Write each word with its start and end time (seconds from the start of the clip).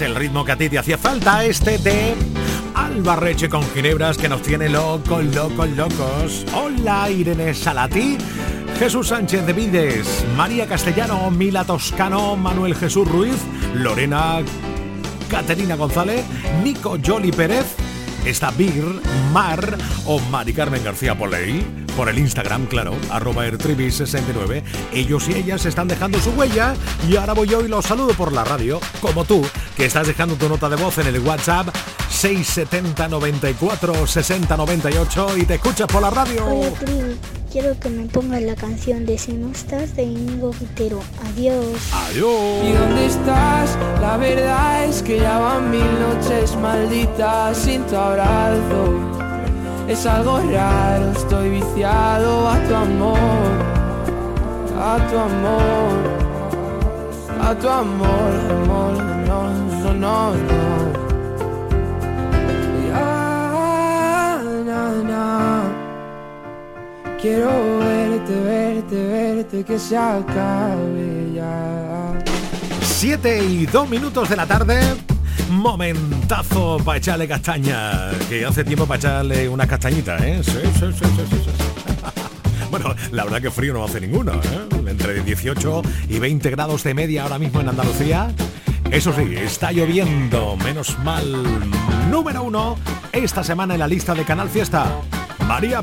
el 0.00 0.14
ritmo 0.14 0.44
que 0.44 0.52
a 0.52 0.56
ti 0.56 0.70
te 0.70 0.78
hacía 0.78 0.96
falta, 0.96 1.44
este 1.44 1.76
de 1.76 2.14
Albarreche 2.74 3.50
con 3.50 3.62
Ginebras 3.74 4.16
que 4.16 4.28
nos 4.28 4.40
tiene 4.40 4.70
locos, 4.70 5.22
locos, 5.34 5.68
locos. 5.70 6.46
Hola 6.54 7.10
Irene 7.10 7.52
Salati, 7.52 8.16
Jesús 8.78 9.08
Sánchez 9.08 9.44
de 9.44 9.52
Vides, 9.52 10.24
María 10.34 10.66
Castellano, 10.66 11.30
Mila 11.30 11.64
Toscano, 11.64 12.36
Manuel 12.36 12.74
Jesús 12.74 13.06
Ruiz, 13.06 13.36
Lorena 13.74 14.38
Caterina 15.28 15.76
González, 15.76 16.24
Nico 16.64 16.96
Joli 17.04 17.30
Pérez, 17.30 17.66
está 18.24 18.50
Bir, 18.52 18.84
Mar 19.32 19.76
o 20.06 20.18
Mari 20.20 20.54
Carmen 20.54 20.82
García 20.82 21.14
Poley 21.16 21.81
por 21.92 22.08
el 22.08 22.18
Instagram, 22.18 22.66
claro, 22.66 22.96
arroba 23.10 23.44
69 23.44 24.62
Ellos 24.92 25.28
y 25.28 25.34
ellas 25.34 25.66
están 25.66 25.88
dejando 25.88 26.20
su 26.20 26.30
huella 26.30 26.74
y 27.08 27.16
ahora 27.16 27.32
voy 27.32 27.48
yo 27.48 27.64
y 27.64 27.68
los 27.68 27.84
saludo 27.84 28.14
por 28.14 28.32
la 28.32 28.44
radio, 28.44 28.80
como 29.00 29.24
tú, 29.24 29.44
que 29.76 29.86
estás 29.86 30.06
dejando 30.06 30.36
tu 30.36 30.48
nota 30.48 30.68
de 30.68 30.76
voz 30.76 30.98
en 30.98 31.06
el 31.06 31.20
WhatsApp 31.20 31.68
670 32.08 33.08
94 33.08 34.06
60 34.06 34.56
98 34.56 35.38
y 35.38 35.44
te 35.44 35.54
escuchas 35.54 35.86
por 35.86 36.02
la 36.02 36.10
radio. 36.10 36.46
Hola, 36.46 36.70
Quiero 37.52 37.78
que 37.78 37.90
me 37.90 38.06
pongas 38.06 38.40
la 38.40 38.54
canción 38.54 39.04
de 39.04 39.18
Si 39.18 39.34
no 39.34 39.52
estás 39.52 39.94
de 39.94 40.04
Íñigo 40.04 40.52
Quintero. 40.52 41.00
Adiós. 41.26 41.76
Adiós. 41.92 42.64
¿Y 42.64 42.72
dónde 42.72 43.04
estás? 43.04 43.76
La 44.00 44.16
verdad 44.16 44.86
es 44.86 45.02
que 45.02 45.18
ya 45.18 45.38
van 45.38 45.70
mil 45.70 45.84
noches 46.00 46.56
malditas 46.56 47.58
sin 47.58 47.82
tu 47.86 47.94
abrazo. 47.94 49.21
Es 49.92 50.06
algo 50.06 50.38
raro, 50.50 51.10
estoy 51.10 51.50
viciado 51.50 52.48
a 52.48 52.56
tu 52.66 52.74
amor, 52.74 53.52
a 54.80 54.96
tu 55.10 55.18
amor, 55.18 55.98
a 57.38 57.54
tu 57.54 57.68
amor, 57.68 58.32
amor, 58.50 59.04
no, 59.28 59.50
no, 59.84 59.92
no, 59.92 60.34
no. 65.02 65.62
Quiero 67.20 67.50
verte, 67.78 68.40
verte, 68.40 69.06
verte, 69.06 69.62
que 69.62 69.78
se 69.78 69.96
acabe 69.98 71.32
ya. 71.34 72.18
Siete 72.80 73.44
y 73.44 73.66
dos 73.66 73.90
minutos 73.90 74.30
de 74.30 74.36
la 74.36 74.46
tarde. 74.46 75.11
Momentazo 75.50 76.78
para 76.84 76.98
echarle 76.98 77.28
castaña. 77.28 78.10
Que 78.28 78.44
hace 78.44 78.64
tiempo 78.64 78.86
para 78.86 78.98
echarle 78.98 79.48
una 79.48 79.66
castañita, 79.66 80.16
¿eh? 80.26 80.42
Sí, 80.42 80.52
sí, 80.78 80.86
sí, 80.92 81.04
sí, 81.16 81.36
sí. 81.44 81.50
Bueno, 82.70 82.94
la 83.10 83.24
verdad 83.24 83.42
que 83.42 83.50
frío 83.50 83.74
no 83.74 83.84
hace 83.84 84.00
ninguno, 84.00 84.32
¿eh? 84.32 84.68
Entre 84.86 85.22
18 85.22 85.82
y 86.08 86.18
20 86.18 86.50
grados 86.50 86.82
de 86.84 86.94
media 86.94 87.24
ahora 87.24 87.38
mismo 87.38 87.60
en 87.60 87.68
Andalucía. 87.68 88.32
Eso 88.90 89.12
sí, 89.14 89.34
está 89.36 89.72
lloviendo, 89.72 90.56
menos 90.56 90.98
mal. 91.00 91.24
Número 92.10 92.42
uno, 92.42 92.78
esta 93.12 93.44
semana 93.44 93.74
en 93.74 93.80
la 93.80 93.88
lista 93.88 94.14
de 94.14 94.24
Canal 94.24 94.48
Fiesta. 94.48 94.86
María 95.46 95.82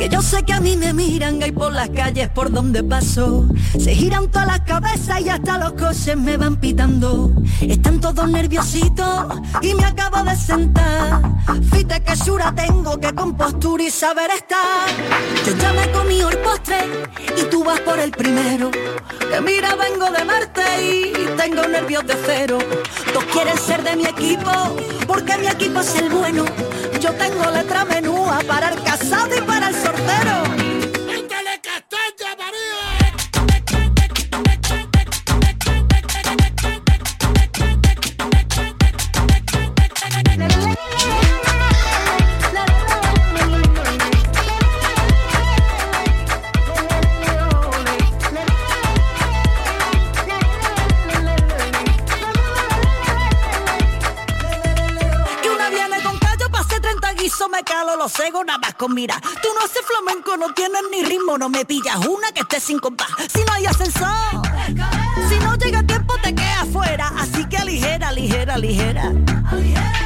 Pelae. 0.00 0.08
Yo 0.08 0.22
sé 0.22 0.42
que 0.42 0.52
a 0.52 0.60
mí 0.60 0.76
me 0.76 0.92
miran 0.92 1.40
y 1.42 1.52
por 1.52 1.72
las 1.72 1.90
calles 1.90 2.28
por 2.30 2.50
donde 2.50 2.82
paso. 2.82 3.46
Se 3.78 3.94
giran 3.94 4.28
todas 4.28 4.46
las 4.46 4.60
cabezas 4.60 5.20
y 5.20 5.28
hasta 5.28 5.58
los 5.58 5.72
coches 5.72 6.16
me 6.16 6.36
van 6.36 6.56
pitando. 6.56 7.32
Están 7.60 8.00
todos 8.00 8.28
nerviositos 8.28 9.26
y 9.62 9.74
me 9.74 9.84
acabo 9.84 10.22
de 10.24 10.36
sentar. 10.36 11.20
Fíjate 11.72 12.02
que 12.02 12.16
sura 12.16 12.54
tengo, 12.54 12.98
que 12.98 13.12
compostura 13.14 13.82
y 13.82 13.90
saber 13.90 14.30
estar. 14.30 14.88
Yo 15.46 15.56
ya 15.56 15.72
me 15.72 15.90
comí 15.92 16.20
el 16.20 16.38
postre 16.38 16.78
y 17.36 17.42
tú 17.50 17.64
vas 17.64 17.80
por 17.80 17.98
el 17.98 18.10
primero. 18.10 18.70
Que 18.70 19.40
mira 19.40 19.74
vengo 19.76 20.10
de 20.10 20.24
Marte 20.24 20.62
y 20.82 21.36
tengo 21.36 21.66
nervios 21.68 22.06
de 22.06 22.14
cero. 22.26 22.58
Todos 23.12 23.24
quieren 23.32 23.58
ser 23.58 23.82
de 23.82 23.96
mi 23.96 24.04
equipo 24.04 24.50
porque 25.06 25.36
mi 25.38 25.46
equipo 25.46 25.80
es 25.80 25.94
el 25.96 26.08
bueno. 26.10 26.44
Yo 27.00 27.12
tengo 27.14 27.50
letra 27.50 27.84
menúa 27.84 28.40
para 28.46 28.70
el 28.70 28.82
casado 28.82 29.34
y 29.36 29.40
para 29.42 29.68
el 29.68 29.74
sortero 29.74 29.89
nada 58.28 58.58
más 58.58 58.74
con 58.74 58.94
mira. 58.94 59.18
Tú 59.20 59.48
no 59.54 59.64
haces 59.64 59.82
flamenco, 59.86 60.36
no 60.36 60.52
tienes 60.52 60.82
ni 60.90 61.02
ritmo, 61.02 61.38
no 61.38 61.48
me 61.48 61.64
pillas 61.64 61.96
una 62.06 62.30
que 62.32 62.40
esté 62.40 62.60
sin 62.60 62.78
compás. 62.78 63.08
Si 63.32 63.42
no 63.44 63.52
hay 63.52 63.66
ascensor, 63.66 64.42
si 65.28 65.38
no 65.40 65.54
llega 65.56 65.82
tiempo 65.82 66.14
te 66.22 66.34
quedas 66.34 66.68
fuera. 66.72 67.08
Así 67.18 67.44
que 67.46 67.64
ligera, 67.64 68.12
ligera, 68.12 68.58
ligera. 68.58 69.10
los 69.10 69.99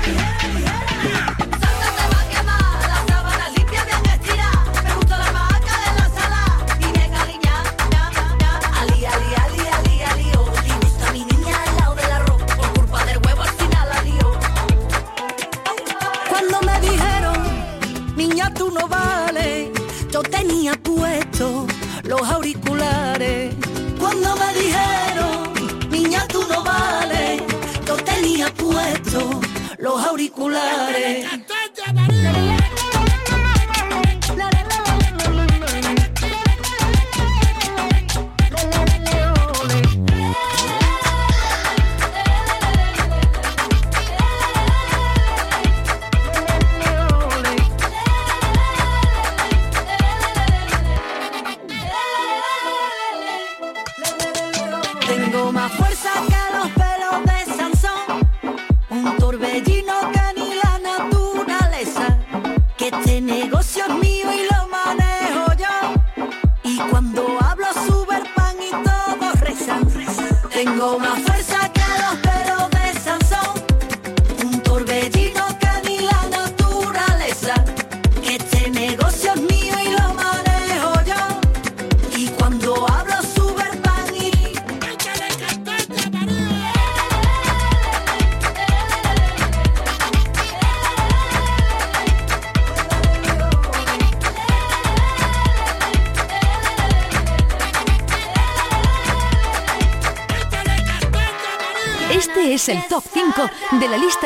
auriculares. 30.15 31.27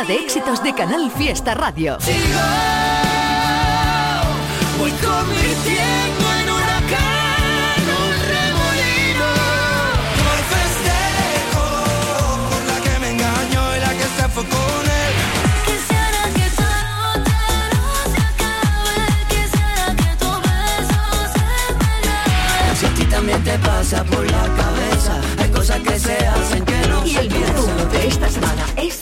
De 0.05 0.15
éxitos 0.15 0.63
de 0.63 0.75
Canal 0.75 1.11
Fiesta 1.11 1.55
Radio. 1.55 1.99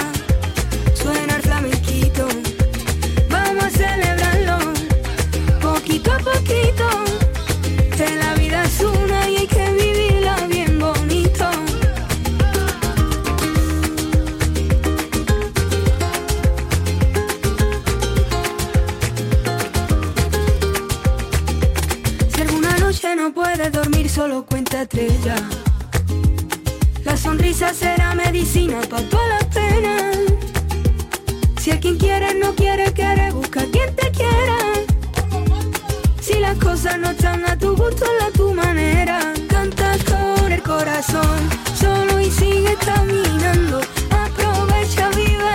noche 23.05 23.15
no 23.15 23.33
puedes 23.33 23.71
dormir, 23.71 24.09
solo 24.09 24.45
cuenta 24.45 24.81
estrella. 24.81 25.35
La 27.03 27.15
sonrisa 27.15 27.73
será 27.73 28.15
medicina 28.15 28.79
para 28.89 29.07
todas 29.09 29.27
las 29.29 29.45
penas. 29.45 30.17
Si 31.59 31.71
a 31.71 31.79
quien 31.79 31.97
quieres 31.97 32.35
no 32.35 32.53
quiere, 32.55 32.91
quiere, 32.93 33.31
busca 33.31 33.61
a 33.61 33.65
quien 33.65 33.95
te 33.95 34.11
quiera. 34.11 34.57
Si 36.21 36.39
las 36.39 36.57
cosas 36.57 36.97
no 36.99 37.11
están 37.11 37.45
a 37.45 37.57
tu 37.57 37.75
gusto, 37.75 38.05
la 38.19 38.31
tu 38.31 38.53
manera. 38.53 39.33
Canta 39.49 39.95
con 40.05 40.51
el 40.51 40.61
corazón, 40.61 41.37
solo 41.79 42.19
y 42.19 42.31
sigue 42.31 42.75
caminando. 42.85 43.81
Aprovecha, 44.09 45.09
vive 45.09 45.54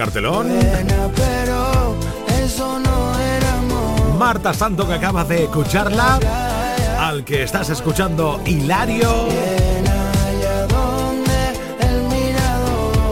Vaya 0.00 0.12
cartelón. 0.12 0.48
Marta 4.18 4.54
Santo 4.54 4.86
que 4.86 4.94
acabas 4.94 5.28
de 5.28 5.44
escucharla. 5.44 6.18
Al 6.98 7.22
que 7.22 7.42
estás 7.42 7.68
escuchando 7.68 8.40
Hilario. 8.46 9.28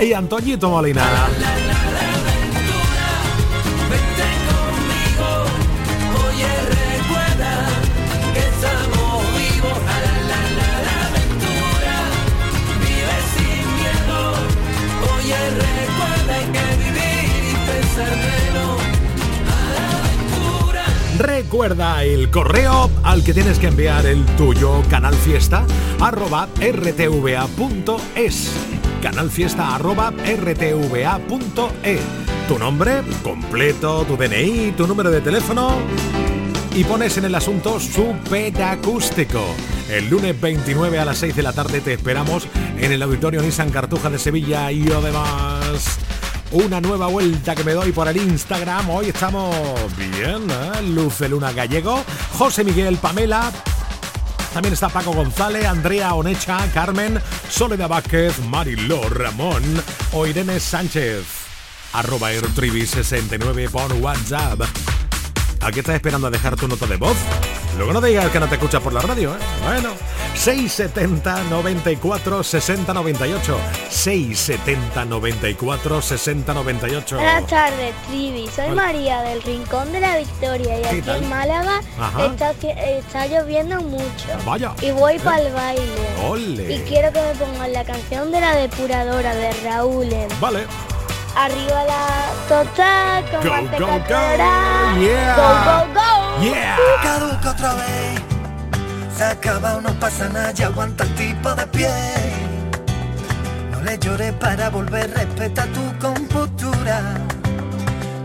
Y 0.01 0.13
Antoñito 0.15 0.71
Molina. 0.71 1.05
Recuerda 21.19 22.05
el 22.05 22.31
correo 22.31 22.91
al 23.03 23.25
que 23.25 23.35
tienes 23.35 23.59
que 23.59 23.67
enviar 23.67 24.07
el 24.07 24.25
tuyo 24.37 24.83
canalfiesta 24.89 25.67
arroba 26.01 26.49
rtva.es 26.61 28.53
canalfiesta 29.03 29.75
arroba 29.75 30.11
rtva.e 30.13 31.99
tu 32.49 32.59
nombre 32.59 33.03
completo, 33.23 34.07
tu 34.07 34.17
DNI, 34.17 34.73
tu 34.75 34.87
número 34.87 35.11
de 35.11 35.21
teléfono. 35.21 35.77
Y 36.75 36.83
pones 36.83 37.19
en 37.19 37.27
el 37.27 37.35
asunto 37.35 37.79
superacústico. 37.79 39.45
El 39.91 40.09
lunes 40.09 40.41
29 40.41 40.99
a 40.99 41.05
las 41.05 41.19
6 41.19 41.37
de 41.37 41.43
la 41.43 41.53
tarde 41.53 41.83
te 41.83 41.93
esperamos 41.93 42.49
en 42.79 42.91
el 42.91 43.03
Auditorio 43.03 43.43
Nissan 43.43 43.71
Cartuja 43.71 44.09
de 44.09 44.19
Sevilla 44.19 44.73
y 44.73 44.91
además 44.91 45.99
una 46.53 46.81
nueva 46.81 47.09
vuelta 47.09 47.55
que 47.55 47.65
me 47.65 47.73
doy 47.73 47.93
por 47.93 48.09
el 48.09 48.17
Instagram. 48.17 48.91
Hoy 48.91 49.09
estamos 49.09 49.55
bien, 49.97 50.51
¿eh? 50.51 50.83
Luz 50.83 51.19
de 51.19 51.29
Luna 51.29 51.53
Gallego, 51.53 52.05
José 52.33 52.65
Miguel, 52.65 52.97
Pamela. 52.97 53.53
También 54.53 54.73
está 54.73 54.89
Paco 54.89 55.13
González, 55.13 55.67
Andrea 55.67 56.15
Onecha, 56.15 56.59
Carmen, 56.73 57.21
Soledad 57.51 57.89
Vázquez, 57.89 58.39
Mariló 58.47 59.09
Ramón 59.09 59.63
o 60.13 60.27
Irene 60.27 60.59
Sánchez. 60.59 61.25
Arroba 61.93 62.33
Ertrivi69 62.33 63.71
por 63.71 63.93
WhatsApp. 63.95 64.63
¿A 65.61 65.73
qué 65.73 65.81
estás 65.81 65.97
esperando 65.97 66.29
a 66.29 66.31
dejar 66.31 66.57
tu 66.57 66.69
nota 66.69 66.87
de 66.87 66.97
voz? 66.97 67.17
Luego 67.79 67.93
no 67.93 68.01
digas 68.01 68.29
que 68.33 68.41
no 68.41 68.49
te 68.49 68.57
escuchas 68.57 68.83
por 68.83 68.93
la 68.93 69.01
radio, 69.01 69.37
¿eh? 69.37 69.39
Bueno, 69.65 69.91
670 70.35 71.45
94 71.45 72.43
60 72.43 72.93
98. 72.93 73.57
670 73.89 75.05
94 75.05 76.03
60 76.03 76.55
98. 76.55 77.15
Buenas 77.15 77.47
tardes, 77.47 77.95
Trivi. 78.09 78.49
Soy 78.49 78.71
María 78.71 79.23
del 79.23 79.41
Rincón 79.43 79.93
de 79.93 80.01
la 80.01 80.19
Victoria 80.19 80.81
y 80.81 80.85
aquí 80.87 81.09
en 81.09 81.29
Málaga 81.29 81.81
está, 82.33 82.51
está, 82.51 83.27
lloviendo 83.29 83.81
mucho. 83.81 84.27
Vaya. 84.45 84.75
Y 84.83 84.91
voy 84.91 85.21
para 85.21 85.41
el 85.41 85.53
baile. 85.53 86.75
Y 86.75 86.81
quiero 86.81 87.13
que 87.13 87.21
me 87.21 87.35
pongan 87.37 87.73
la 87.73 87.85
canción 87.85 88.33
de 88.33 88.41
la 88.41 88.57
depuradora 88.57 89.37
de 89.37 89.53
Raúl. 89.63 90.09
Vale. 90.41 90.67
Arriba 91.37 91.85
la 91.85 92.33
total 92.49 93.25
con 93.31 93.43
go, 93.43 93.79
go, 93.79 93.99
go, 94.09 94.21
Yeah. 95.01 95.37
Go, 95.37 95.49
go, 95.67 96.01
go. 96.01 96.43
Yeah. 96.43 96.77
Caduca 97.03 97.51
otra 97.51 97.75
vez. 97.75 98.21
Se 99.17 99.25
acaba, 99.25 99.81
no 99.81 99.93
pasa 99.99 100.29
nada, 100.29 100.53
ya 100.53 100.67
aguanta 100.67 101.05
el 101.05 101.15
tipo 101.15 101.55
de 101.55 101.67
pie. 101.67 101.91
No 103.73 103.81
le 103.83 103.99
llores 103.99 104.33
para 104.35 104.71
volver, 104.71 105.11
respeta 105.13 105.67
tu 105.67 105.99
compostura. 105.99 107.01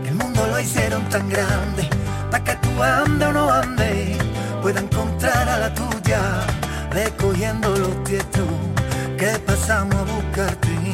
El 0.06 0.14
mundo 0.14 0.46
lo 0.46 0.60
hicieron 0.60 1.02
tan 1.08 1.28
grande, 1.28 1.88
para 2.30 2.44
que 2.44 2.54
tú 2.56 2.82
ande 2.82 3.26
o 3.26 3.32
no 3.32 3.50
ande, 3.50 4.16
pueda 4.62 4.80
encontrar 4.80 5.48
a 5.48 5.58
la 5.58 5.74
tuya, 5.74 6.20
recogiendo 6.90 7.70
los 7.76 8.04
tietos 8.04 8.46
que 9.18 9.38
pasamos 9.40 9.96
a 9.96 10.02
buscarte. 10.04 10.93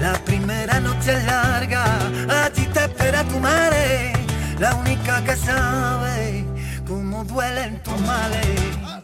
La 0.00 0.12
primera 0.24 0.78
noche 0.80 1.14
es 1.14 1.24
larga, 1.24 1.84
allí 2.44 2.66
te 2.66 2.80
espera 2.80 3.24
tu 3.24 3.38
madre, 3.40 4.12
la 4.58 4.74
única 4.74 5.24
que 5.24 5.34
sabe 5.36 6.44
cómo 6.86 7.24
duelen 7.24 7.82
tus 7.82 7.98
males. 8.02 8.46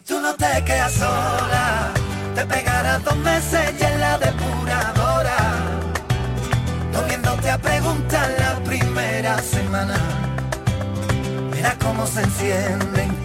Tú 0.07 0.21
no 0.21 0.35
te 0.35 0.63
quedas 0.65 0.93
sola, 0.93 1.93
te 2.35 2.45
pegarás 2.45 3.03
dos 3.05 3.17
meses 3.17 3.73
y 3.81 3.85
en 3.85 4.01
la 4.01 4.19
depuradora, 4.19 5.39
no 6.93 7.03
viéndote 7.05 7.51
a 7.51 7.59
preguntar 7.59 8.31
la 8.39 8.63
primera 8.63 9.39
semana. 9.39 9.99
Verás 11.53 11.77
cómo 11.83 12.07
se 12.07 12.21
encienden, 12.21 13.17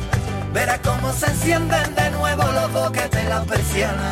verás 0.54 0.80
cómo 0.80 1.12
se 1.12 1.26
encienden 1.26 1.96
de 1.96 2.12
nuevo 2.12 2.44
los 2.44 2.72
boquetes 2.72 3.22
en 3.22 3.30
la 3.30 3.42
persiana. 3.44 4.12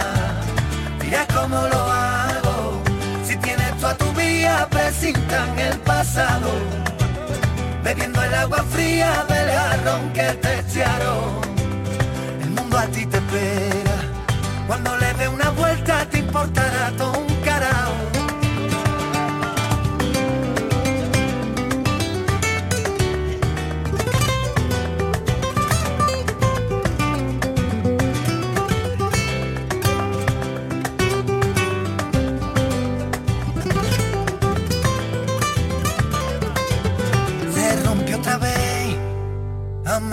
Dirás 1.00 1.28
cómo 1.34 1.68
lo 1.68 1.86
a 3.86 3.96
tu 3.96 4.12
vía 4.14 4.68
presintan 4.70 5.58
el 5.60 5.78
pasado, 5.80 6.50
bebiendo 7.84 8.22
el 8.24 8.34
agua 8.34 8.64
fría 8.64 9.26
del 9.28 9.50
jarrón 9.50 10.12
que 10.14 10.34
te 10.44 10.60
echaron. 10.60 11.42
El 12.42 12.50
mundo 12.52 12.78
a 12.78 12.86
ti 12.88 13.06
te 13.06 13.18
espera, 13.18 13.98
cuando 14.68 14.98
le 14.98 15.14
dé 15.14 15.28
una 15.28 15.50
vuelta 15.52 16.06
te 16.10 16.20
importará 16.20 16.92
todo 16.98 17.25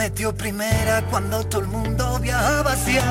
metió 0.02 0.34
primera 0.34 1.00
cuando 1.10 1.46
todo 1.46 1.60
el 1.60 1.68
mundo 1.68 2.18
viajaba 2.18 2.72
hacia 2.72 3.04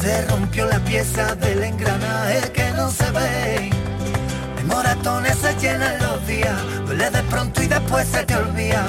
Se 0.00 0.24
rompió 0.26 0.66
la 0.66 0.78
pieza 0.78 1.34
del 1.34 1.64
engranaje 1.64 2.52
que 2.52 2.70
no 2.76 2.88
se 2.92 3.10
ve. 3.10 3.70
De 4.56 4.64
moratones 4.68 5.36
se 5.36 5.52
llenan 5.58 5.98
los 6.00 6.24
días, 6.28 6.56
duele 6.86 7.10
de 7.10 7.22
pronto 7.24 7.60
y 7.60 7.66
después 7.66 8.06
se 8.06 8.22
te 8.24 8.36
olvida. 8.36 8.86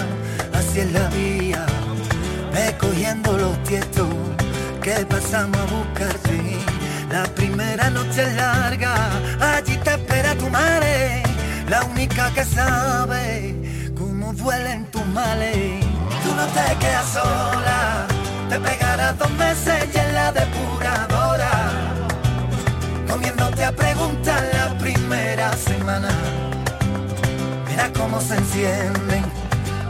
Así 0.54 0.82
es 0.82 0.92
la 0.92 1.08
vía, 1.08 1.66
cogiendo 2.80 3.36
los 3.36 3.64
tietos 3.64 4.14
que 4.84 4.94
pasamos 5.08 5.58
a 5.58 5.66
buscarte. 5.76 6.40
La 7.10 7.24
primera 7.40 7.90
noche 7.90 8.22
es 8.28 8.34
larga, 8.36 8.94
allí 9.56 9.76
te 9.78 9.90
espera 9.90 10.36
tu 10.36 10.48
madre, 10.50 11.24
la 11.68 11.84
única 11.86 12.32
que 12.36 12.46
sabe 12.46 13.56
cómo 13.98 14.34
duelen 14.34 14.86
tus 14.92 15.06
males 15.08 15.95
no 16.36 16.46
te 16.48 16.76
quedas 16.80 17.10
sola, 17.10 18.08
te 18.50 18.60
pegarás 18.60 19.18
dos 19.18 19.32
meses 19.32 19.88
y 19.94 19.98
en 19.98 20.14
la 20.14 20.32
depuradora, 20.32 21.72
comiéndote 23.10 23.64
a 23.64 23.72
preguntar 23.72 24.44
la 24.54 24.78
primera 24.78 25.54
semana. 25.54 26.10
Verás 27.68 27.92
cómo 27.98 28.20
se 28.20 28.36
encienden, 28.36 29.24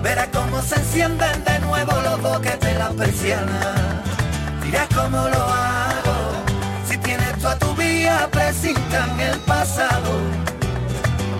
verás 0.04 0.30
cómo 0.32 0.62
se 0.62 0.76
encienden 0.76 1.44
de 1.44 1.60
nuevo 1.60 1.94
los 2.02 2.22
boquetes 2.22 2.60
de 2.60 2.74
la 2.76 2.90
persiana. 2.90 4.04
Dirás 4.64 4.88
cómo 4.96 5.18
lo 5.18 5.44
hago, 5.44 6.18
si 6.88 6.98
tienes 6.98 7.38
tú 7.40 7.48
a 7.48 7.58
tu 7.58 7.74
vía, 7.76 8.30
presintan 8.32 9.20
el 9.20 9.40
pasado, 9.42 10.12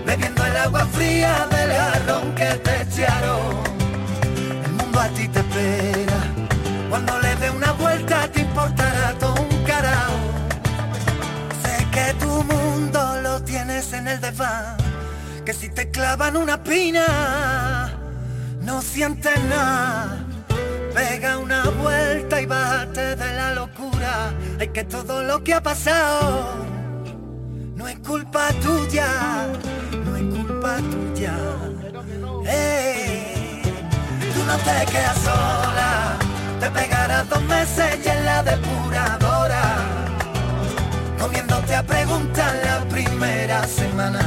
bebiendo 0.04 0.44
el 0.44 0.56
agua 0.56 0.86
fría 0.92 1.46
del 1.50 1.72
jarrón 1.72 2.34
que 2.34 2.46
te 2.64 2.82
echaron 2.82 3.75
a 4.98 5.08
ti 5.08 5.28
te 5.28 5.40
espera. 5.40 6.20
Cuando 6.90 7.18
le 7.20 7.36
dé 7.36 7.50
una 7.50 7.72
vuelta 7.72 8.28
te 8.30 8.40
importará 8.40 9.12
todo 9.18 9.34
un 9.40 9.64
carajo. 9.64 10.18
Sé 11.62 11.86
que 11.90 12.14
tu 12.14 12.44
mundo 12.44 13.20
lo 13.22 13.42
tienes 13.42 13.92
en 13.92 14.08
el 14.08 14.20
desván. 14.20 14.76
Que 15.44 15.52
si 15.52 15.68
te 15.68 15.90
clavan 15.90 16.36
una 16.36 16.62
pina, 16.62 17.92
no 18.60 18.82
sientes 18.82 19.42
nada. 19.44 20.18
Pega 20.94 21.38
una 21.38 21.64
vuelta 21.82 22.40
y 22.40 22.46
bájate 22.46 23.16
de 23.16 23.34
la 23.34 23.54
locura. 23.54 24.32
Hay 24.58 24.68
que 24.68 24.84
todo 24.84 25.22
lo 25.22 25.44
que 25.44 25.54
ha 25.54 25.62
pasado 25.62 26.66
no 27.76 27.86
es 27.86 27.98
culpa 27.98 28.48
tuya, 28.62 29.06
no 30.04 30.16
es 30.16 30.34
culpa 30.34 30.78
tuya. 30.90 31.34
Hey 32.44 32.95
no 34.46 34.56
te 34.58 34.86
quedas 34.92 35.18
sola, 35.18 36.16
te 36.60 36.70
pegarás 36.70 37.28
dos 37.28 37.42
meses 37.42 37.98
y 38.04 38.08
en 38.08 38.24
la 38.24 38.42
depuradora, 38.42 39.62
comiéndote 41.18 41.74
a 41.74 41.82
preguntar 41.82 42.54
la 42.64 42.78
primera 42.88 43.66
semana. 43.66 44.20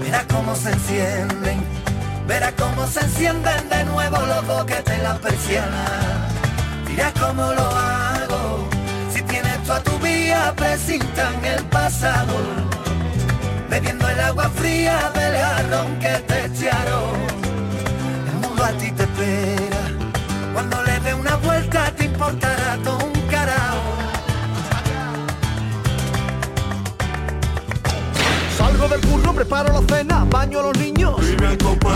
Verás 0.00 0.24
cómo 0.32 0.54
se 0.54 0.70
encienden, 0.70 1.64
verás 2.28 2.52
cómo 2.56 2.86
se 2.86 3.00
encienden 3.00 3.68
de 3.68 3.84
nuevo 3.84 4.18
los 4.18 4.46
boquetes 4.46 4.94
en 4.94 5.02
la 5.02 5.14
persiana. 5.18 5.84
Dirás 6.86 7.12
cómo 7.20 7.52
lo 7.52 7.66
hago, 7.76 8.68
si 9.12 9.22
tienes 9.22 9.62
tú 9.64 9.72
a 9.72 9.80
tu 9.82 9.98
vía, 9.98 10.52
presintan 10.56 11.44
el 11.44 11.64
pasado, 11.64 12.34
bebiendo 13.68 14.08
el 14.08 14.20
agua 14.20 14.48
fría 14.50 15.10
del 15.14 15.36
jarrón 15.36 15.98
que 15.98 16.14
te 16.28 16.46
echaron 16.46 17.49
a 18.62 18.72
ti 18.72 18.90
te 18.92 19.02
espera. 19.02 19.80
Cuando 20.52 20.82
le 20.82 21.00
dé 21.00 21.14
una 21.14 21.36
vuelta 21.36 21.92
te 21.96 22.04
importará 22.04 22.76
todo 22.84 22.98
un 22.98 23.20
carajo. 23.28 23.78
Salgo 28.56 28.88
del 28.88 29.00
curro, 29.00 29.32
preparo 29.32 29.80
la 29.80 29.96
cena, 29.96 30.26
baño 30.28 30.60
a 30.60 30.62
los 30.62 30.76
niños. 30.78 31.16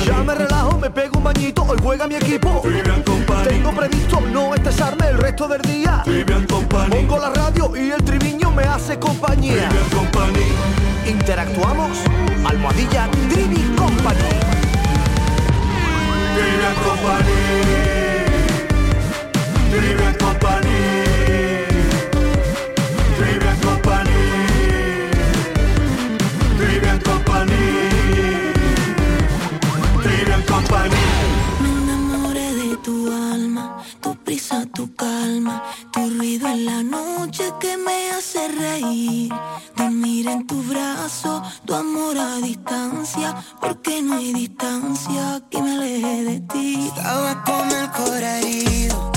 Ya 0.07 0.23
me 0.23 0.35
relajo, 0.35 0.79
me 0.79 0.91
pego 0.91 1.19
un 1.19 1.25
bañito, 1.25 1.63
hoy 1.63 1.79
juega 1.83 2.07
mi 2.07 2.15
equipo. 2.15 2.63
Tengo 3.47 3.71
previsto 3.73 4.21
no 4.33 4.55
estresarme 4.55 5.09
el 5.09 5.19
resto 5.19 5.47
del 5.49 5.63
día. 5.63 6.03
Pongo 6.91 7.19
la 7.19 7.31
radio 7.31 7.73
y 7.77 7.91
el 7.91 8.03
triviño 8.03 8.51
me 8.51 8.63
hace 8.63 8.99
compañía. 8.99 9.69
Interactuamos, 11.07 11.99
almohadilla 12.45 13.09
Trivi 13.29 13.63
Company. 13.77 14.54
Trivian 16.35 16.75
Company. 16.83 17.39
Trivian 19.71 20.15
Company. 20.19 21.04
Tu 36.05 36.19
ruido 36.19 36.49
en 36.49 36.67
la 36.67 36.83
noche 36.83 37.53
que 37.61 37.77
me 37.77 38.11
hace 38.11 38.49
reír. 38.49 39.33
Dormir 39.77 40.29
en 40.29 40.47
tu 40.47 40.63
brazo, 40.65 41.43
tu 41.65 41.75
amor 41.75 42.19
a 42.19 42.37
distancia, 42.37 43.35
porque 43.61 44.03
no 44.03 44.17
hay 44.17 44.33
distancia 44.33 45.43
que 45.51 45.63
me 45.63 45.73
aleje 45.73 46.25
de 46.25 46.41
ti. 46.41 46.89
Estaba 46.89 47.43
con 47.45 47.71
el 47.71 47.91
corazón 47.91 48.25
herido 48.25 49.15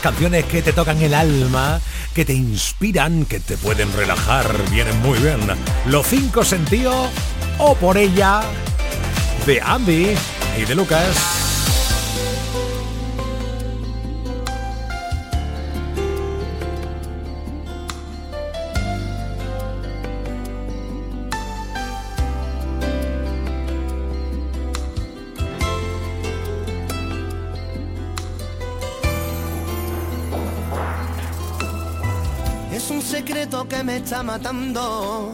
canciones 0.00 0.44
que 0.44 0.62
te 0.62 0.72
tocan 0.72 1.00
el 1.02 1.14
alma, 1.14 1.80
que 2.14 2.24
te 2.24 2.32
inspiran, 2.32 3.24
que 3.24 3.40
te 3.40 3.56
pueden 3.56 3.92
relajar, 3.92 4.46
vienen 4.70 5.00
muy 5.02 5.18
bien. 5.18 5.40
Los 5.86 6.06
cinco 6.06 6.44
sentidos 6.44 7.08
o 7.58 7.74
por 7.74 7.96
ella 7.96 8.42
de 9.46 9.60
Andy 9.60 10.14
y 10.58 10.64
de 10.64 10.74
Lucas. 10.74 11.43
Está 33.96 34.22
matando. 34.22 35.32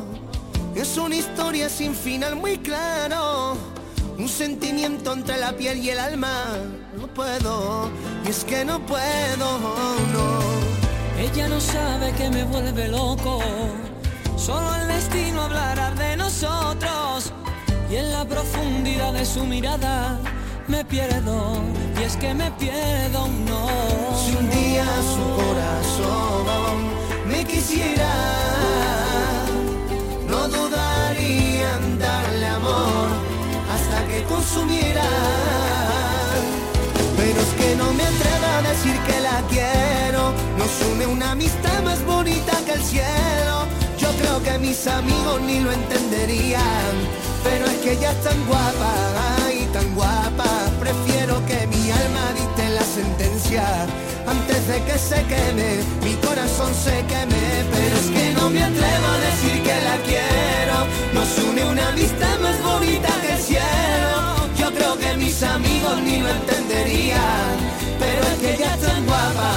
Es 0.74 0.96
una 0.96 1.16
historia 1.16 1.68
sin 1.68 1.94
final 1.94 2.36
muy 2.36 2.58
claro. 2.58 3.56
Un 4.18 4.28
sentimiento 4.28 5.12
entre 5.12 5.38
la 5.38 5.52
piel 5.52 5.78
y 5.78 5.90
el 5.90 5.98
alma. 5.98 6.44
No 6.96 7.06
puedo, 7.08 7.90
y 8.24 8.28
es 8.28 8.44
que 8.44 8.64
no 8.64 8.78
puedo, 8.86 9.58
no. 10.12 10.40
Ella 11.18 11.48
no 11.48 11.60
sabe 11.60 12.12
que 12.12 12.30
me 12.30 12.44
vuelve 12.44 12.88
loco. 12.88 13.40
Solo 14.36 14.74
el 14.76 14.88
destino 14.88 15.42
hablará 15.42 15.90
de 15.92 16.16
nosotros. 16.16 17.32
Y 17.90 17.96
en 17.96 18.12
la 18.12 18.24
profundidad 18.24 19.12
de 19.12 19.24
su 19.24 19.44
mirada 19.44 20.18
me 20.68 20.84
pierdo. 20.84 21.54
Y 21.98 22.02
es 22.04 22.16
que 22.16 22.34
me 22.34 22.50
pierdo, 22.52 23.26
no. 23.48 23.66
Si 24.16 24.36
un 24.36 24.50
día 24.50 24.86
su 25.14 25.24
corazón 25.42 26.40
me 26.84 26.99
quisiera 27.60 28.10
no 30.28 30.48
dudaría 30.48 31.68
en 31.76 31.98
darle 31.98 32.46
amor 32.46 33.08
hasta 33.74 33.98
que 34.08 34.22
consumiera. 34.24 35.08
Pero 37.18 37.38
es 37.46 37.52
que 37.60 37.76
no 37.76 37.92
me 37.92 38.04
atrevo 38.12 38.46
a 38.58 38.62
decir 38.70 38.96
que 39.08 39.20
la 39.20 39.38
quiero, 39.52 40.32
nos 40.58 40.72
une 40.90 41.06
una 41.06 41.32
amistad 41.32 41.82
más 41.82 42.02
bonita 42.06 42.52
que 42.64 42.72
el 42.72 42.82
cielo. 42.82 43.56
Yo 43.98 44.08
creo 44.20 44.42
que 44.42 44.58
mis 44.58 44.86
amigos 44.86 45.42
ni 45.42 45.60
lo 45.60 45.70
entenderían, 45.70 46.92
pero 47.44 47.66
es 47.66 47.78
que 47.82 47.92
ella 47.92 48.12
es 48.12 48.22
tan 48.22 48.40
guapa, 48.46 48.92
ay, 49.44 49.68
tan 49.74 49.94
guapa, 49.94 50.50
prefiero 50.80 51.44
que 51.44 51.66
mi 51.66 51.90
alma 51.90 52.24
dicte 52.38 52.68
la 52.70 52.84
sentencia 52.98 53.64
antes 54.26 54.66
de 54.66 54.82
que 54.84 54.98
se 54.98 55.22
queme, 55.24 55.80
mi 56.02 56.14
corazón 56.26 56.72
se 56.74 56.96
queme, 57.06 57.44
pero 57.72 57.96
es 57.96 58.08
que 58.10 58.32
no 58.34 58.50
me 58.50 58.62
atrevo 58.62 59.06
a 59.06 59.18
decir 59.28 59.62
que 59.62 59.76
la 59.88 59.96
quiero, 60.08 60.76
nos 61.14 61.38
une 61.38 61.64
una 61.64 61.88
amistad 61.88 62.38
más 62.40 62.62
bonita 62.62 63.08
que 63.22 63.32
el 63.32 63.38
cielo, 63.38 64.48
yo 64.58 64.72
creo 64.72 64.98
que 64.98 65.16
mis 65.16 65.42
amigos 65.42 66.00
ni 66.02 66.18
lo 66.20 66.28
entenderían, 66.28 67.56
pero 67.98 68.20
es 68.22 68.38
que 68.40 68.54
ella 68.54 68.74
es 68.74 68.80
tan 68.80 69.06
guapa, 69.06 69.50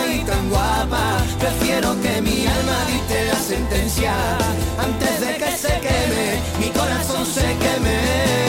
ay, 0.00 0.24
tan 0.26 0.48
guapa, 0.48 1.04
prefiero 1.38 2.00
que 2.00 2.20
mi 2.22 2.46
alma 2.46 2.78
dicte 2.92 3.24
la 3.26 3.38
sentencia, 3.38 4.14
antes 4.78 5.20
de 5.20 5.36
que 5.36 5.50
se 5.56 5.74
queme, 5.80 6.26
mi 6.58 6.68
corazón 6.70 7.24
se 7.26 7.46
queme. 7.62 8.45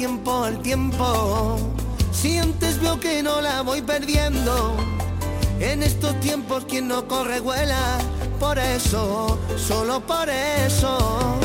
Tiempo 0.00 0.44
al 0.44 0.58
tiempo. 0.62 1.58
Si 2.10 2.38
antes 2.38 2.80
veo 2.80 2.98
que 2.98 3.22
no 3.22 3.42
la 3.42 3.60
voy 3.60 3.82
perdiendo, 3.82 4.74
en 5.60 5.82
estos 5.82 6.18
tiempos 6.20 6.64
quien 6.64 6.88
no 6.88 7.06
corre 7.06 7.38
vuela. 7.40 7.98
Por 8.38 8.58
eso, 8.58 9.38
solo 9.58 10.00
por 10.00 10.26
eso. 10.30 11.38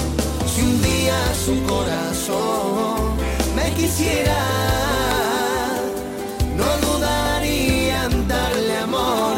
Si 0.48 0.62
un 0.62 0.82
día 0.82 1.18
su 1.46 1.56
corazón 1.64 3.18
me 3.58 3.74
quisiera, 3.74 4.42
no 6.56 6.70
dudaría 6.88 8.06
en 8.06 8.26
darle 8.26 8.78
amor 8.78 9.36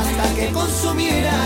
hasta 0.00 0.34
que 0.36 0.52
consumiera. 0.52 1.38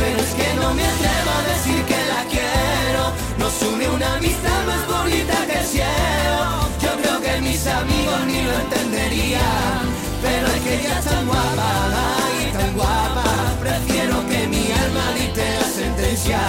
Pero 0.00 0.18
es 0.26 0.32
que 0.38 0.48
no 0.60 0.74
me 0.74 0.84
atrevo 0.92 1.30
a 1.38 1.42
decir 1.52 1.80
que 1.90 2.00
la 2.12 2.22
quiero. 2.34 3.02
Nos 3.38 3.54
une 3.62 3.88
una 3.88 4.16
amistad 4.16 4.55
ni 8.26 8.42
lo 8.42 8.52
entenderían. 8.64 9.82
Pero 10.22 10.46
es 10.46 10.60
que 10.62 10.80
ella 10.80 10.98
es 10.98 11.04
tan 11.04 11.26
guapa 11.26 11.70
y 12.40 12.52
tan 12.52 12.74
guapa. 12.74 13.24
Prefiero 13.60 14.26
que 14.28 14.46
mi 14.48 14.72
alma 14.72 15.04
dicte 15.18 15.44
la 15.58 15.66
sentencia 15.66 16.40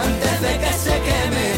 antes 0.00 0.40
de 0.40 0.58
que 0.58 0.72
se 0.72 0.94
queme, 1.06 1.57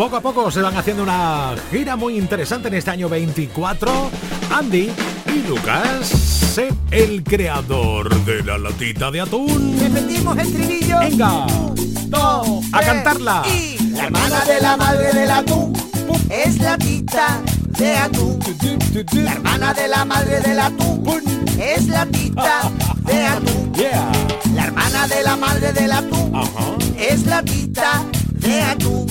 Poco 0.00 0.16
a 0.16 0.22
poco 0.22 0.50
se 0.50 0.62
van 0.62 0.74
haciendo 0.78 1.02
una 1.02 1.54
gira 1.70 1.94
muy 1.94 2.16
interesante 2.16 2.68
en 2.68 2.74
este 2.74 2.90
año 2.90 3.10
24. 3.10 4.10
Andy 4.50 4.90
y 5.26 5.46
Lucas, 5.46 6.58
el 6.90 7.22
creador 7.22 8.08
de 8.24 8.42
la 8.42 8.56
latita 8.56 9.10
de 9.10 9.20
atún. 9.20 9.78
Repetimos 9.78 10.38
el 10.38 10.52
trinillo. 10.54 11.00
Venga, 11.00 11.44
dos, 12.06 12.64
a 12.72 12.80
cantarla. 12.80 13.42
La 13.90 14.04
hermana 14.04 14.44
de 14.46 14.60
la 14.62 14.76
madre 14.78 15.12
del 15.12 15.30
atún 15.30 15.72
es 16.30 16.58
la 16.62 16.78
tita 16.78 17.42
de 17.78 17.96
atún. 17.98 18.38
La 19.12 19.32
hermana 19.32 19.74
de 19.74 19.86
la 19.86 20.06
madre 20.06 20.40
del 20.40 20.60
atún 20.60 21.04
es 21.58 21.88
la 21.88 22.06
tita 22.06 22.70
de 23.04 23.26
atún. 23.26 23.72
La 24.54 24.64
hermana 24.64 25.06
de 25.08 25.22
la 25.22 25.36
madre 25.36 25.72
del 25.74 25.92
atún 25.92 26.32
es 26.98 27.26
la 27.26 27.42
tita 27.42 28.02
de 28.40 28.62
atún. 28.62 29.06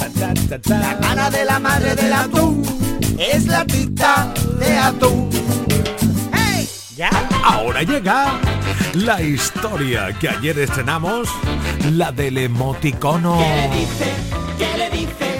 La 0.67 0.91
hermana 0.91 1.29
de 1.29 1.45
la 1.45 1.59
madre 1.59 1.95
del 1.95 2.13
atún 2.13 2.63
es 3.17 3.45
la 3.45 3.65
tita 3.65 4.33
de 4.59 4.77
atún. 4.77 5.29
¿Ya? 6.95 7.09
Ahora 7.45 7.83
llega 7.83 8.33
la 8.93 9.21
historia 9.21 10.11
que 10.19 10.27
ayer 10.27 10.59
estrenamos, 10.59 11.29
la 11.93 12.11
del 12.11 12.37
emoticono. 12.37 13.37
¿Qué 13.37 13.55
le 13.55 13.79
dice? 13.79 14.13
¿Qué 14.57 14.77
le 14.77 14.89
dice? 14.89 15.39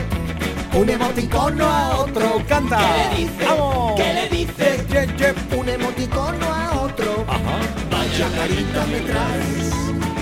Un 0.74 0.90
emoticono 0.90 1.66
a 1.66 1.98
otro. 1.98 2.42
Canta. 2.48 2.78
¿Qué 2.78 3.18
le 3.18 3.24
dice? 3.24 3.46
Vamos. 3.46 3.94
¿Qué 3.98 4.14
le 4.14 4.30
dice? 4.30 4.86
Un 5.58 5.70
emoticono 5.70 6.46
a 6.46 6.82
otro. 6.82 7.26
Vaya 7.92 8.28
carita 8.36 8.86
me 8.86 9.00
traes. 9.02 9.74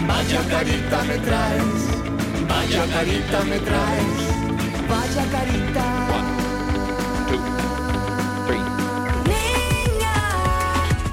Vaya 0.08 0.41
carita 0.49 1.03
me 1.03 1.17
traes. 1.19 2.06
Vaya 2.47 2.86
carita 2.93 3.43
me 3.45 3.60
traes. 3.60 4.05
Vaya 4.89 5.25
carita. 5.31 5.83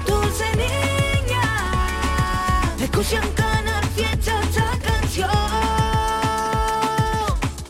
Dulce 0.05 0.45
niña, 0.55 1.43
escucha 2.79 3.17
en 3.21 3.29
Canal 3.33 3.83
Fiesta 3.95 4.41
esta 4.41 4.79
canción. 4.87 5.29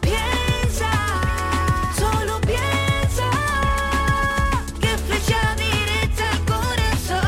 Piensa, 0.01 0.91
solo 1.97 2.39
piensa, 2.41 3.29
que 4.79 4.97
flecha 4.97 5.55
directa 5.55 6.31
al 6.31 6.39
corazón. 6.45 7.25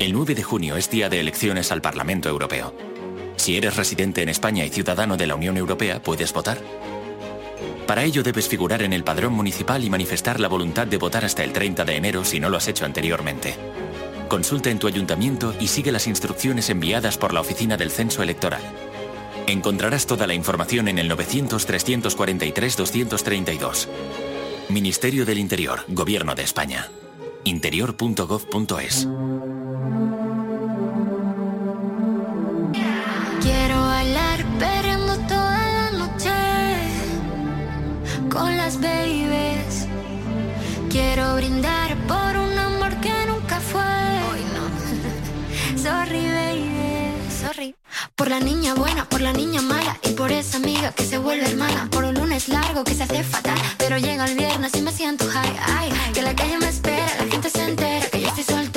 El 0.00 0.12
9 0.12 0.34
de 0.34 0.42
junio 0.42 0.76
es 0.76 0.90
día 0.90 1.08
de 1.08 1.20
elecciones 1.20 1.70
al 1.72 1.80
Parlamento 1.80 2.28
Europeo. 2.28 2.91
Si 3.42 3.56
eres 3.56 3.74
residente 3.74 4.22
en 4.22 4.28
España 4.28 4.64
y 4.64 4.68
ciudadano 4.68 5.16
de 5.16 5.26
la 5.26 5.34
Unión 5.34 5.56
Europea, 5.56 6.00
puedes 6.00 6.32
votar. 6.32 6.58
Para 7.88 8.04
ello 8.04 8.22
debes 8.22 8.46
figurar 8.46 8.84
en 8.84 8.92
el 8.92 9.02
padrón 9.02 9.32
municipal 9.32 9.82
y 9.82 9.90
manifestar 9.90 10.38
la 10.38 10.46
voluntad 10.46 10.86
de 10.86 10.96
votar 10.96 11.24
hasta 11.24 11.42
el 11.42 11.52
30 11.52 11.84
de 11.84 11.96
enero 11.96 12.24
si 12.24 12.38
no 12.38 12.50
lo 12.50 12.58
has 12.58 12.68
hecho 12.68 12.84
anteriormente. 12.84 13.56
Consulta 14.28 14.70
en 14.70 14.78
tu 14.78 14.86
ayuntamiento 14.86 15.56
y 15.58 15.66
sigue 15.66 15.90
las 15.90 16.06
instrucciones 16.06 16.70
enviadas 16.70 17.18
por 17.18 17.34
la 17.34 17.40
Oficina 17.40 17.76
del 17.76 17.90
Censo 17.90 18.22
Electoral. 18.22 18.62
Encontrarás 19.48 20.06
toda 20.06 20.28
la 20.28 20.34
información 20.34 20.86
en 20.86 21.00
el 21.00 21.10
900-343-232. 21.10 23.88
Ministerio 24.68 25.26
del 25.26 25.38
Interior, 25.38 25.80
Gobierno 25.88 26.36
de 26.36 26.44
España. 26.44 26.92
interior.gov.es. 27.42 29.08
babies. 38.82 39.86
Quiero 40.90 41.36
brindar 41.36 41.96
por 42.06 42.36
un 42.36 42.58
amor 42.58 42.94
que 43.00 43.14
nunca 43.26 43.60
fue. 43.60 43.80
Hoy 44.28 44.42
no. 44.54 44.64
Sorry, 45.82 46.26
baby, 46.26 46.70
sorry. 47.40 47.74
Por 48.14 48.28
la 48.28 48.40
niña 48.40 48.74
buena, 48.74 49.08
por 49.08 49.20
la 49.20 49.32
niña 49.32 49.62
mala 49.62 49.96
y 50.02 50.10
por 50.10 50.30
esa 50.30 50.58
amiga 50.58 50.92
que 50.92 51.04
se 51.04 51.18
vuelve 51.18 51.46
hermana. 51.46 51.88
Por 51.90 52.04
un 52.04 52.14
lunes 52.14 52.48
largo 52.48 52.84
que 52.84 52.94
se 52.94 53.04
hace 53.04 53.22
fatal, 53.22 53.58
pero 53.78 53.98
llega 53.98 54.24
el 54.26 54.36
viernes 54.36 54.72
y 54.74 54.82
me 54.82 54.92
siento 54.92 55.26
high. 55.26 55.56
Ay, 55.78 55.92
que 56.12 56.22
la 56.22 56.34
calle 56.34 56.58
me 56.58 56.68
espera, 56.68 57.06
la 57.18 57.26
gente 57.30 57.48
se 57.50 57.62
entera 57.64 58.06
que 58.06 58.20
yo 58.20 58.28
estoy 58.28 58.44
soltera 58.44 58.71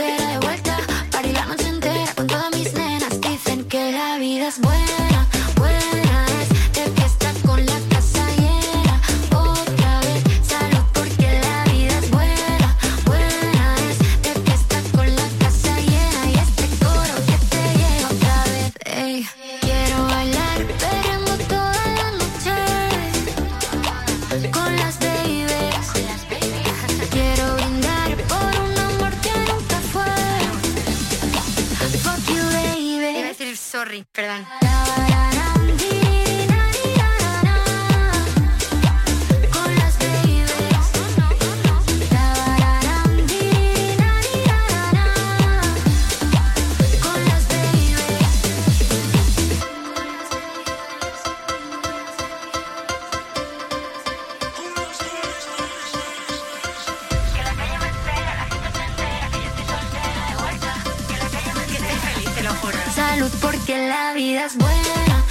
que 63.66 63.88
la 63.88 64.14
vida 64.14 64.46
es 64.46 64.56
buena. 64.58 65.25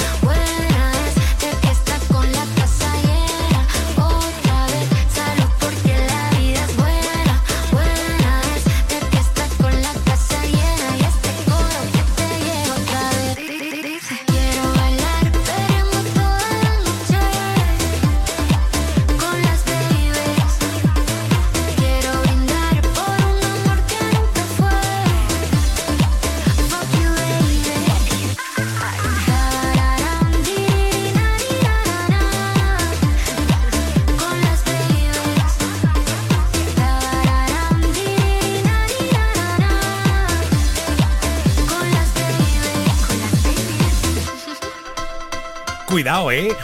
Cuidado, 46.15 46.31
eh. 46.31 46.55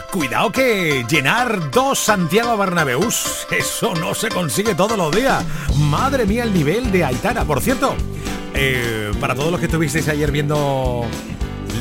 Que 0.53 1.05
llenar 1.09 1.73
dos 1.73 1.99
Santiago 1.99 2.57
Bernabéus, 2.57 3.49
eso 3.51 3.95
no 3.95 4.15
se 4.15 4.29
consigue 4.29 4.77
todos 4.77 4.97
los 4.97 5.11
días. 5.15 5.45
Madre 5.77 6.25
mía, 6.25 6.45
el 6.45 6.55
nivel 6.55 6.93
de 6.93 7.05
Aitana. 7.05 7.45
Por 7.45 7.61
cierto, 7.61 7.97
eh, 8.55 9.11
para 9.21 9.35
todos 9.35 9.51
los 9.51 9.59
que 9.59 9.67
estuvisteis 9.67 10.07
ayer 10.07 10.31
viendo 10.31 11.05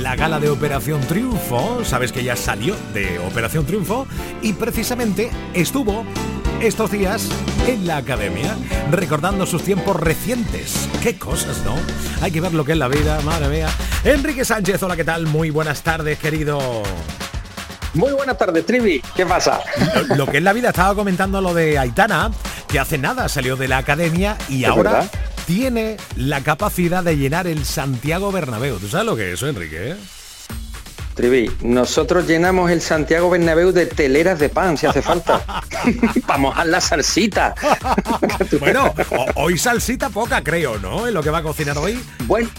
la 0.02 0.16
gala 0.16 0.40
de 0.40 0.50
Operación 0.50 1.02
Triunfo, 1.02 1.86
sabes 1.86 2.12
que 2.12 2.24
ya 2.24 2.36
salió 2.36 2.76
de 2.94 3.20
Operación 3.20 3.68
Triunfo 3.68 4.08
y 4.42 4.54
precisamente 4.54 5.30
estuvo 5.54 6.06
estos 6.62 6.90
días 6.90 7.30
en 7.68 7.86
la 7.86 7.98
academia, 7.98 8.58
recordando 8.90 9.46
sus 9.46 9.64
tiempos 9.64 9.96
recientes. 9.96 10.90
Qué 11.04 11.20
cosas, 11.20 11.64
¿no? 11.64 11.76
Hay 12.22 12.32
que 12.32 12.42
ver 12.42 12.54
lo 12.54 12.66
que 12.66 12.72
es 12.72 12.78
la 12.80 12.88
vida, 12.88 13.22
madre 13.22 13.48
mía. 13.48 13.68
Enrique 14.04 14.44
Sánchez, 14.44 14.82
hola, 14.82 14.96
¿qué 14.96 15.04
tal? 15.04 15.28
Muy 15.28 15.52
buenas 15.52 15.84
tardes, 15.84 16.18
querido. 16.18 16.84
Muy 17.94 18.12
buenas 18.14 18.38
tardes, 18.38 18.66
Trivi. 18.66 19.02
¿Qué 19.16 19.26
pasa? 19.26 19.62
Lo, 20.16 20.28
que 20.28 20.38
es 20.38 20.44
la 20.44 20.54
vida, 20.54 20.70
estaba 20.70 20.94
comentando 20.94 21.42
lo 21.42 21.54
de 21.54 21.78
Aitana, 21.78 22.32
que 22.68 22.80
hace 22.80 22.98
nada 22.98 23.28
salió 23.30 23.56
de 23.56 23.68
la 23.68 23.80
academia 23.80 24.38
y 24.48 24.66
ahora 24.66 25.10
tiene 25.46 25.98
la 26.16 26.42
capacidad 26.42 27.04
de 27.04 27.18
llenar 27.18 27.48
el 27.48 27.66
Santiago 27.66 28.32
Bernabéu. 28.32 28.78
¿Tú 28.78 28.88
sabes 28.88 29.08
lo 29.08 29.16
que 29.16 29.30
es 29.30 29.34
eso, 29.34 29.48
Enrique? 29.48 29.96
Trivi, 31.16 31.52
nosotros 31.62 32.28
llenamos 32.28 32.72
el 32.72 32.80
Santiago 32.80 33.30
Bernabéu 33.30 33.74
de 33.74 33.88
teleras 33.88 34.40
de 34.40 34.50
pan, 34.50 34.78
si 34.78 34.86
hace 34.86 35.02
falta. 35.02 35.42
Para 36.28 36.40
mojar 36.40 36.68
la 36.68 36.80
salsita. 36.80 37.56
bueno, 38.60 38.94
hoy 39.36 39.58
salsita 39.58 40.10
poca, 40.10 40.44
creo, 40.44 40.78
¿no? 40.78 41.08
En 41.08 41.14
lo 41.14 41.24
que 41.24 41.30
va 41.30 41.40
a 41.40 41.44
cocinar 41.44 41.78
hoy. 41.78 42.00
Bueno, 42.26 42.50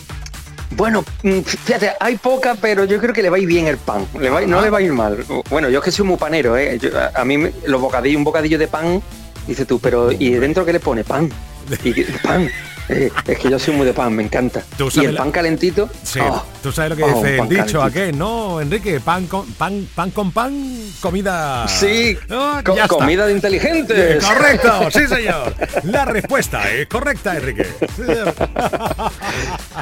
bueno, 0.70 1.04
mm, 1.22 1.40
fíjate, 1.40 1.92
hay 1.98 2.16
poca, 2.16 2.56
pero 2.60 2.84
yo 2.84 3.00
creo 3.00 3.12
que 3.12 3.22
le 3.22 3.30
va 3.30 3.36
a 3.36 3.40
ir 3.40 3.46
bien 3.46 3.66
el 3.66 3.76
pan. 3.76 4.06
Le 4.18 4.30
va, 4.30 4.40
no 4.42 4.60
le 4.60 4.70
va 4.70 4.78
a 4.78 4.82
ir 4.82 4.92
mal. 4.92 5.24
Bueno, 5.48 5.68
yo 5.68 5.78
es 5.80 5.84
que 5.84 5.90
soy 5.90 6.06
muy 6.06 6.16
panero, 6.16 6.56
¿eh? 6.56 6.78
a, 7.14 7.24
mí 7.24 7.50
los 7.66 7.80
bocadillos, 7.80 8.18
un 8.18 8.24
bocadillo 8.24 8.58
de 8.58 8.68
pan, 8.68 9.02
dice 9.46 9.66
tú, 9.66 9.78
pero 9.80 10.12
¿y 10.12 10.30
dentro 10.30 10.64
qué 10.64 10.72
le 10.72 10.80
pone? 10.80 11.04
Pan. 11.04 11.30
Y, 11.84 12.02
pan. 12.02 12.48
Eh, 12.90 13.08
es 13.24 13.38
que 13.38 13.48
yo 13.48 13.56
soy 13.56 13.74
muy 13.74 13.86
de 13.86 13.92
pan, 13.92 14.12
me 14.12 14.24
encanta. 14.24 14.64
Y 14.94 15.04
el 15.04 15.14
pan 15.14 15.30
calentito. 15.30 15.88
Sí, 16.02 16.18
oh, 16.20 16.44
tú 16.60 16.72
sabes 16.72 16.90
lo 16.90 16.96
que 16.96 17.04
oh, 17.04 17.22
dice 17.22 17.38
el 17.38 17.48
dicho 17.48 17.82
qué? 17.92 18.12
¿no, 18.12 18.60
Enrique? 18.60 18.98
Pan 18.98 19.28
con 19.28 19.46
pan, 19.52 19.86
pan 19.94 20.10
con 20.10 20.32
pan, 20.32 20.52
comida. 21.00 21.68
Sí, 21.68 22.18
oh, 22.30 22.58
comida 22.88 23.26
de 23.26 23.32
inteligentes. 23.32 24.24
Correcto, 24.24 24.90
sí, 24.90 25.06
señor. 25.06 25.54
La 25.84 26.04
respuesta 26.04 26.68
es 26.68 26.88
correcta, 26.88 27.36
Enrique. 27.36 27.66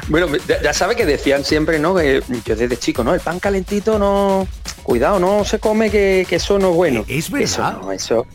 bueno, 0.07 0.27
ya 0.61 0.73
sabe 0.73 0.95
que 0.95 1.07
decían 1.07 1.43
siempre, 1.43 1.79
¿no? 1.79 1.95
Que 1.95 2.21
yo 2.45 2.55
desde 2.55 2.77
chico, 2.77 3.03
¿no? 3.03 3.15
El 3.15 3.21
pan 3.21 3.39
calentito 3.39 3.97
no. 3.97 4.47
Cuidado, 4.83 5.19
no 5.19 5.43
se 5.45 5.59
come 5.59 5.89
que, 5.89 6.27
eso 6.29 6.59
no 6.59 6.69
es 6.69 6.75
bueno. 6.75 7.05
Es 7.07 7.31
verdad. 7.31 7.77
Eso 7.81 7.91
eso. 7.91 8.27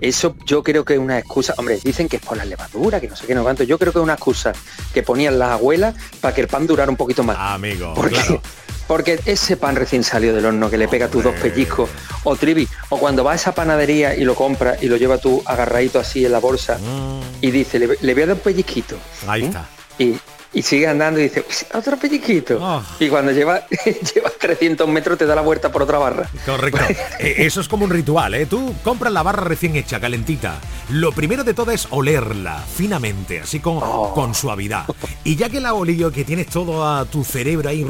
Eso 0.00 0.34
yo 0.46 0.62
creo 0.62 0.84
que 0.84 0.94
es 0.94 0.98
una 0.98 1.18
excusa, 1.18 1.54
hombre, 1.58 1.78
dicen 1.82 2.08
que 2.08 2.16
es 2.16 2.22
por 2.22 2.36
la 2.36 2.44
levadura, 2.44 3.00
que 3.00 3.08
no 3.08 3.16
sé 3.16 3.26
qué, 3.26 3.34
no 3.34 3.42
cuánto. 3.42 3.64
Yo 3.64 3.78
creo 3.78 3.92
que 3.92 3.98
es 3.98 4.02
una 4.02 4.14
excusa 4.14 4.52
que 4.94 5.02
ponían 5.02 5.38
las 5.38 5.50
abuelas 5.50 5.94
para 6.20 6.34
que 6.34 6.40
el 6.40 6.48
pan 6.48 6.66
durara 6.66 6.90
un 6.90 6.96
poquito 6.96 7.22
más. 7.22 7.36
Ah, 7.38 7.54
amigo, 7.54 7.92
porque, 7.94 8.40
Porque 8.90 9.20
ese 9.24 9.56
pan 9.56 9.76
recién 9.76 10.02
salió 10.02 10.34
del 10.34 10.44
horno 10.44 10.68
que 10.68 10.76
le 10.76 10.88
pega 10.88 11.06
tus 11.06 11.22
dos 11.22 11.36
pellizcos, 11.36 11.88
o 12.24 12.34
trivi, 12.34 12.66
o 12.88 12.98
cuando 12.98 13.22
va 13.22 13.30
a 13.30 13.34
esa 13.36 13.54
panadería 13.54 14.16
y 14.16 14.24
lo 14.24 14.34
compra 14.34 14.78
y 14.80 14.88
lo 14.88 14.96
lleva 14.96 15.18
tú 15.18 15.40
agarradito 15.46 16.00
así 16.00 16.26
en 16.26 16.32
la 16.32 16.40
bolsa 16.40 16.76
mm. 16.78 17.20
y 17.40 17.52
dice, 17.52 17.78
le, 17.78 17.86
voy 17.86 18.22
a 18.24 18.26
dar 18.26 18.34
un 18.34 18.42
pellizquito. 18.42 18.96
Ahí 19.28 19.44
¿Mm? 19.44 19.46
está. 19.46 19.68
Y, 19.96 20.18
y 20.52 20.62
sigue 20.62 20.88
andando 20.88 21.20
y 21.20 21.24
dice, 21.24 21.44
otro 21.74 21.96
pellizquito. 21.96 22.58
Ah. 22.60 22.82
Y 22.98 23.08
cuando 23.08 23.32
lleva, 23.32 23.66
lleva 24.14 24.30
300 24.30 24.88
metros 24.88 25.18
te 25.18 25.26
da 25.26 25.34
la 25.34 25.42
vuelta 25.42 25.70
por 25.70 25.82
otra 25.82 25.98
barra. 25.98 26.28
Correcto. 26.44 26.80
Eh, 27.20 27.44
eso 27.44 27.60
es 27.60 27.68
como 27.68 27.84
un 27.84 27.90
ritual, 27.90 28.34
¿eh? 28.34 28.46
Tú 28.46 28.74
compras 28.82 29.12
la 29.12 29.22
barra 29.22 29.44
recién 29.44 29.76
hecha, 29.76 30.00
calentita. 30.00 30.58
Lo 30.88 31.12
primero 31.12 31.44
de 31.44 31.52
todo 31.52 31.70
es 31.70 31.86
olerla 31.90 32.64
finamente, 32.74 33.40
así 33.40 33.60
con, 33.60 33.78
oh. 33.82 34.14
con 34.14 34.34
suavidad. 34.34 34.86
Y 35.22 35.36
ya 35.36 35.50
que 35.50 35.60
la 35.60 35.74
olillo 35.74 36.10
que 36.10 36.24
tienes 36.24 36.46
todo 36.46 36.86
a 36.86 37.04
tu 37.04 37.22
cerebro 37.22 37.68
ahí, 37.68 37.86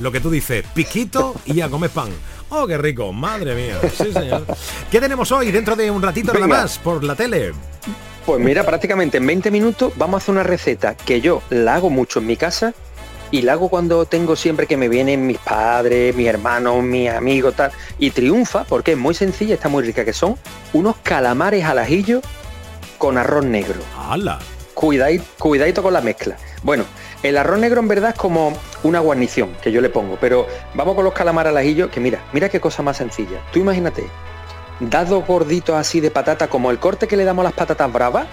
lo 0.00 0.12
que 0.12 0.20
tú 0.20 0.30
dices, 0.30 0.64
piquito 0.74 1.34
y 1.46 1.54
ya 1.54 1.70
comes 1.70 1.90
pan. 1.90 2.10
Oh, 2.50 2.66
qué 2.66 2.76
rico, 2.76 3.12
madre 3.12 3.54
mía. 3.54 3.80
Sí, 3.96 4.12
señor. 4.12 4.44
¿Qué 4.90 5.00
tenemos 5.00 5.32
hoy 5.32 5.50
dentro 5.50 5.74
de 5.74 5.90
un 5.90 6.02
ratito 6.02 6.32
nada 6.34 6.46
más 6.46 6.78
por 6.78 7.02
la 7.02 7.14
tele? 7.14 7.52
Pues 8.26 8.40
mira, 8.40 8.64
prácticamente 8.64 9.18
en 9.18 9.26
20 9.26 9.50
minutos 9.50 9.92
vamos 9.96 10.14
a 10.14 10.18
hacer 10.18 10.32
una 10.32 10.42
receta 10.42 10.96
que 10.96 11.20
yo 11.20 11.42
la 11.50 11.74
hago 11.74 11.90
mucho 11.90 12.20
en 12.20 12.26
mi 12.26 12.38
casa 12.38 12.72
y 13.30 13.42
la 13.42 13.52
hago 13.52 13.68
cuando 13.68 14.06
tengo 14.06 14.34
siempre 14.34 14.66
que 14.66 14.78
me 14.78 14.88
vienen 14.88 15.26
mis 15.26 15.36
padres, 15.36 16.16
mis 16.16 16.26
hermanos, 16.26 16.82
mis 16.82 17.10
amigos, 17.10 17.54
tal. 17.54 17.72
Y 17.98 18.12
triunfa 18.12 18.64
porque 18.64 18.92
es 18.92 18.98
muy 18.98 19.14
sencilla, 19.14 19.54
está 19.54 19.68
muy 19.68 19.82
rica, 19.82 20.06
que 20.06 20.14
son 20.14 20.36
unos 20.72 20.96
calamares 21.02 21.64
al 21.64 21.78
ajillo 21.78 22.22
con 22.96 23.18
arroz 23.18 23.44
negro. 23.44 23.80
¡Hala! 23.98 24.38
Cuidadito, 24.72 25.24
cuidadito 25.38 25.82
con 25.82 25.92
la 25.92 26.00
mezcla. 26.00 26.38
Bueno, 26.62 26.84
el 27.22 27.36
arroz 27.36 27.58
negro 27.58 27.80
en 27.80 27.88
verdad 27.88 28.10
es 28.10 28.16
como 28.16 28.56
una 28.84 29.00
guarnición 29.00 29.54
que 29.62 29.70
yo 29.70 29.82
le 29.82 29.90
pongo, 29.90 30.16
pero 30.18 30.46
vamos 30.74 30.94
con 30.94 31.04
los 31.04 31.12
calamares 31.12 31.50
al 31.50 31.58
ajillo, 31.58 31.90
que 31.90 32.00
mira, 32.00 32.24
mira 32.32 32.48
qué 32.48 32.58
cosa 32.58 32.82
más 32.82 32.96
sencilla. 32.96 33.42
Tú 33.52 33.58
imagínate, 33.58 34.04
dados 34.80 35.26
gorditos 35.26 35.76
así 35.76 36.00
de 36.00 36.10
patata, 36.10 36.48
como 36.48 36.70
el 36.70 36.78
corte 36.78 37.06
que 37.06 37.16
le 37.16 37.24
damos 37.24 37.42
a 37.42 37.48
las 37.48 37.52
patatas 37.52 37.92
bravas, 37.92 38.26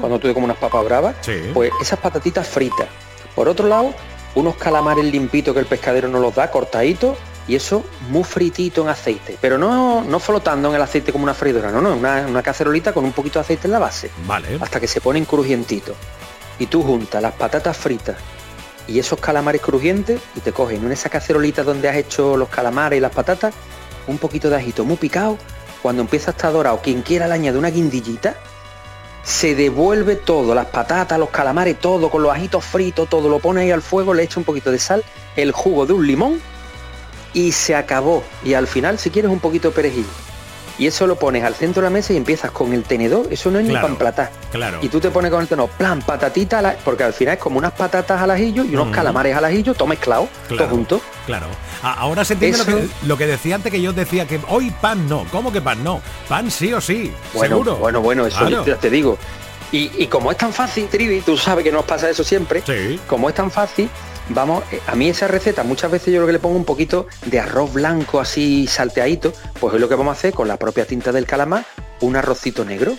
cuando 0.00 0.18
tú 0.18 0.32
como 0.34 0.44
unas 0.44 0.56
papas 0.56 0.84
bravas, 0.84 1.16
pues 1.54 1.70
esas 1.80 1.98
patatitas 1.98 2.46
fritas. 2.46 2.88
Por 3.34 3.48
otro 3.48 3.68
lado, 3.68 3.94
unos 4.34 4.56
calamares 4.56 5.04
limpitos 5.04 5.54
que 5.54 5.60
el 5.60 5.66
pescadero 5.66 6.08
nos 6.08 6.20
los 6.20 6.34
da, 6.34 6.50
cortaditos, 6.50 7.16
y 7.46 7.54
eso 7.54 7.82
muy 8.10 8.24
fritito 8.24 8.82
en 8.82 8.88
aceite, 8.88 9.38
pero 9.40 9.56
no, 9.56 10.04
no 10.04 10.20
flotando 10.20 10.68
en 10.68 10.74
el 10.74 10.82
aceite 10.82 11.12
como 11.12 11.24
una 11.24 11.32
freidora, 11.32 11.70
no, 11.70 11.80
no, 11.80 11.96
una, 11.96 12.26
una 12.26 12.42
cacerolita 12.42 12.92
con 12.92 13.04
un 13.04 13.12
poquito 13.12 13.38
de 13.38 13.44
aceite 13.44 13.66
en 13.68 13.72
la 13.72 13.78
base, 13.78 14.10
vale. 14.26 14.58
hasta 14.60 14.78
que 14.78 14.86
se 14.86 15.00
ponen 15.00 15.24
crujientitos. 15.24 15.96
Y 16.58 16.66
tú 16.66 16.82
juntas 16.82 17.22
las 17.22 17.32
patatas 17.34 17.76
fritas 17.76 18.16
y 18.88 18.98
esos 18.98 19.20
calamares 19.20 19.60
crujientes 19.60 20.20
y 20.34 20.40
te 20.40 20.52
cogen 20.52 20.84
en 20.84 20.92
esa 20.92 21.08
cacerolita 21.08 21.62
donde 21.62 21.88
has 21.88 21.96
hecho 21.96 22.36
los 22.36 22.48
calamares 22.48 22.96
y 22.96 23.00
las 23.00 23.12
patatas, 23.12 23.54
un 24.06 24.18
poquito 24.18 24.50
de 24.50 24.56
ajito 24.56 24.84
muy 24.84 24.96
picado, 24.96 25.38
cuando 25.82 26.02
empieza 26.02 26.30
a 26.30 26.32
estar 26.32 26.52
dorado, 26.52 26.80
quien 26.82 27.02
quiera 27.02 27.28
le 27.28 27.34
añade 27.34 27.58
una 27.58 27.70
guindillita, 27.70 28.36
se 29.22 29.54
devuelve 29.54 30.16
todo, 30.16 30.54
las 30.54 30.66
patatas, 30.66 31.18
los 31.18 31.30
calamares, 31.30 31.78
todo, 31.78 32.10
con 32.10 32.22
los 32.22 32.32
ajitos 32.32 32.64
fritos, 32.64 33.08
todo, 33.08 33.28
lo 33.28 33.38
pone 33.38 33.60
ahí 33.62 33.70
al 33.70 33.82
fuego, 33.82 34.14
le 34.14 34.22
echa 34.22 34.40
un 34.40 34.44
poquito 34.44 34.70
de 34.70 34.78
sal, 34.78 35.04
el 35.36 35.52
jugo 35.52 35.86
de 35.86 35.92
un 35.92 36.06
limón 36.06 36.40
y 37.34 37.52
se 37.52 37.74
acabó. 37.74 38.22
Y 38.44 38.54
al 38.54 38.66
final, 38.66 38.98
si 38.98 39.10
quieres, 39.10 39.30
un 39.30 39.40
poquito 39.40 39.68
de 39.68 39.74
perejil. 39.74 40.06
Y 40.78 40.86
eso 40.86 41.06
lo 41.06 41.16
pones 41.16 41.44
al 41.44 41.54
centro 41.54 41.82
de 41.82 41.86
la 41.86 41.90
mesa 41.90 42.12
y 42.12 42.16
empiezas 42.16 42.50
con 42.50 42.72
el 42.72 42.84
tenedor, 42.84 43.26
eso 43.30 43.50
no 43.50 43.58
es 43.58 43.66
ni 43.66 43.74
pan 43.74 43.96
plata. 43.96 44.30
Claro. 44.52 44.78
Y 44.80 44.88
tú 44.88 45.00
te 45.00 45.10
pones 45.10 45.30
con 45.30 45.42
el 45.42 45.48
tenedor, 45.48 45.70
plan, 45.70 46.00
patatita, 46.00 46.76
porque 46.84 47.04
al 47.04 47.12
final 47.12 47.34
es 47.34 47.40
como 47.40 47.58
unas 47.58 47.72
patatas 47.72 48.20
al 48.20 48.30
ajillo 48.30 48.64
y 48.64 48.74
unos 48.74 48.94
calamares 48.94 49.36
al 49.36 49.44
ajillo, 49.44 49.74
todo 49.74 49.88
mezclado, 49.88 50.28
todo 50.48 50.68
junto. 50.68 51.00
Claro. 51.26 51.46
Ahora 51.82 52.24
se 52.24 52.34
entiende 52.34 52.88
lo 53.06 53.16
que, 53.16 53.26
decía 53.26 53.56
antes 53.56 53.70
que 53.70 53.82
yo 53.82 53.92
decía 53.92 54.26
que 54.26 54.40
hoy 54.48 54.70
pan 54.70 55.08
no. 55.08 55.26
¿Cómo 55.30 55.52
que 55.52 55.60
pan 55.60 55.82
no? 55.82 56.00
Pan 56.28 56.50
sí 56.50 56.72
o 56.72 56.80
sí. 56.80 57.12
Bueno, 57.34 57.56
seguro. 57.56 57.76
bueno, 57.76 58.00
bueno, 58.00 58.26
eso 58.26 58.64
ya 58.64 58.76
te 58.76 58.90
digo. 58.90 59.18
Y, 59.70 60.06
como 60.06 60.30
es 60.30 60.38
tan 60.38 60.52
fácil, 60.52 60.88
Trivi, 60.88 61.20
tú 61.20 61.36
sabes 61.36 61.62
que 61.62 61.70
nos 61.70 61.84
pasa 61.84 62.08
eso 62.08 62.24
siempre. 62.24 62.62
Sí. 62.64 62.98
Como 63.06 63.28
es 63.28 63.34
tan 63.34 63.50
fácil, 63.50 63.90
vamos, 64.30 64.64
eh, 64.72 64.80
a 64.86 64.94
mí 64.94 65.08
esa 65.08 65.28
receta 65.28 65.62
muchas 65.62 65.90
veces 65.90 66.12
yo 66.12 66.20
lo 66.20 66.26
que 66.26 66.32
le 66.32 66.38
pongo 66.38 66.56
un 66.56 66.64
poquito 66.64 67.06
de 67.26 67.40
arroz 67.40 67.72
blanco 67.72 68.20
así 68.20 68.66
salteadito, 68.66 69.32
pues 69.60 69.74
es 69.74 69.80
lo 69.80 69.88
que 69.88 69.94
vamos 69.94 70.16
a 70.16 70.18
hacer 70.18 70.34
con 70.34 70.48
la 70.48 70.56
propia 70.56 70.84
tinta 70.84 71.12
del 71.12 71.26
calamar, 71.26 71.64
un 72.00 72.16
arrocito 72.16 72.64
negro, 72.64 72.96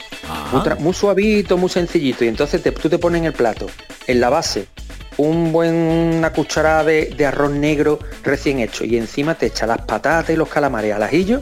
muy, 0.80 0.94
suavito, 0.94 1.58
muy 1.58 1.70
sencillito, 1.70 2.26
y 2.26 2.28
entonces 2.28 2.62
tú 2.62 2.89
te 2.89 2.98
pones 2.98 3.20
en 3.20 3.26
el 3.26 3.34
plato, 3.34 3.68
en 4.08 4.20
la 4.20 4.30
base, 4.30 4.68
un 5.18 5.52
buen, 5.52 5.74
una 5.74 6.32
cucharada 6.32 6.84
de, 6.84 7.26
arroz 7.26 7.52
negro 7.52 8.00
recién 8.24 8.60
hecho, 8.60 8.84
y 8.86 8.98
encima 8.98 9.36
te 9.36 9.48
echa 9.48 9.68
las 9.68 9.82
patatas 9.82 10.30
y 10.32 10.36
los 10.36 10.50
calamares 10.50 10.94
al 10.94 11.04
ajillo, 11.04 11.42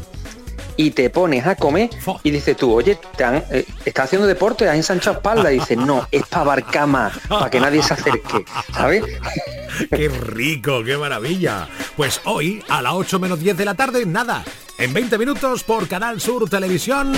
y 0.77 0.91
te 0.91 1.09
pones 1.09 1.45
a 1.45 1.55
comer 1.55 1.89
y 2.23 2.31
dices 2.31 2.55
tú, 2.55 2.71
oye, 2.71 2.97
te 3.17 3.25
eh, 3.51 3.65
estás 3.83 4.05
haciendo 4.05 4.27
deporte, 4.27 4.69
has 4.69 4.75
ensanchado 4.75 5.17
espalda. 5.17 5.51
Y 5.51 5.59
dices, 5.59 5.77
no, 5.77 6.07
es 6.11 6.25
para 6.27 6.43
abarcar 6.43 6.87
para 7.27 7.49
que 7.49 7.59
nadie 7.59 7.81
se 7.81 7.95
acerque, 7.95 8.45
¿sabes? 8.71 9.03
qué 9.89 10.07
rico, 10.07 10.83
qué 10.83 10.95
maravilla. 10.95 11.67
Pues 11.95 12.21
hoy, 12.25 12.63
a 12.69 12.81
las 12.81 12.93
8 12.93 13.19
menos 13.19 13.39
10 13.39 13.57
de 13.57 13.65
la 13.65 13.73
tarde, 13.73 14.05
nada, 14.05 14.43
en 14.77 14.93
20 14.93 15.17
minutos 15.17 15.63
por 15.63 15.87
Canal 15.87 16.21
Sur 16.21 16.49
Televisión. 16.49 17.11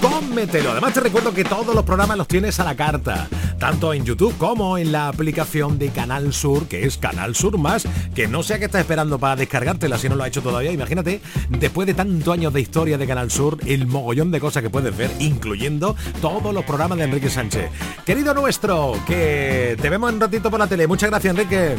Cómetelo. 0.00 0.70
Además 0.70 0.94
te 0.94 1.00
recuerdo 1.00 1.34
que 1.34 1.44
todos 1.44 1.74
los 1.74 1.84
programas 1.84 2.16
los 2.16 2.28
tienes 2.28 2.58
a 2.60 2.64
la 2.64 2.74
carta, 2.74 3.28
tanto 3.58 3.92
en 3.92 4.04
YouTube 4.04 4.36
como 4.38 4.78
en 4.78 4.92
la 4.92 5.08
aplicación 5.08 5.78
de 5.78 5.90
Canal 5.90 6.32
Sur, 6.32 6.66
que 6.66 6.86
es 6.86 6.96
Canal 6.96 7.34
Sur 7.34 7.58
Más, 7.58 7.86
que 8.14 8.28
no 8.28 8.42
sé 8.42 8.54
a 8.54 8.58
qué 8.58 8.66
estás 8.66 8.82
esperando 8.82 9.18
para 9.18 9.36
descargártela 9.36 9.98
si 9.98 10.08
no 10.08 10.16
lo 10.16 10.24
ha 10.24 10.28
hecho 10.28 10.42
todavía. 10.42 10.72
Imagínate, 10.72 11.20
después 11.48 11.86
de 11.86 11.94
tantos 11.94 12.32
años 12.32 12.52
de 12.52 12.60
historia 12.60 12.96
de 12.96 13.06
Canal 13.06 13.30
Sur, 13.30 13.58
el 13.66 13.86
mogollón 13.86 14.30
de 14.30 14.40
cosas 14.40 14.62
que 14.62 14.70
puedes 14.70 14.96
ver, 14.96 15.10
incluyendo 15.18 15.96
todos 16.20 16.54
los 16.54 16.64
programas 16.64 16.98
de 16.98 17.04
Enrique 17.04 17.28
Sánchez. 17.28 17.70
Querido 18.06 18.32
nuestro, 18.34 18.94
que 19.06 19.76
te 19.80 19.90
vemos 19.90 20.12
un 20.12 20.20
ratito 20.20 20.50
por 20.50 20.60
la 20.60 20.66
tele. 20.66 20.86
Muchas 20.86 21.10
gracias, 21.10 21.32
Enrique. 21.32 21.76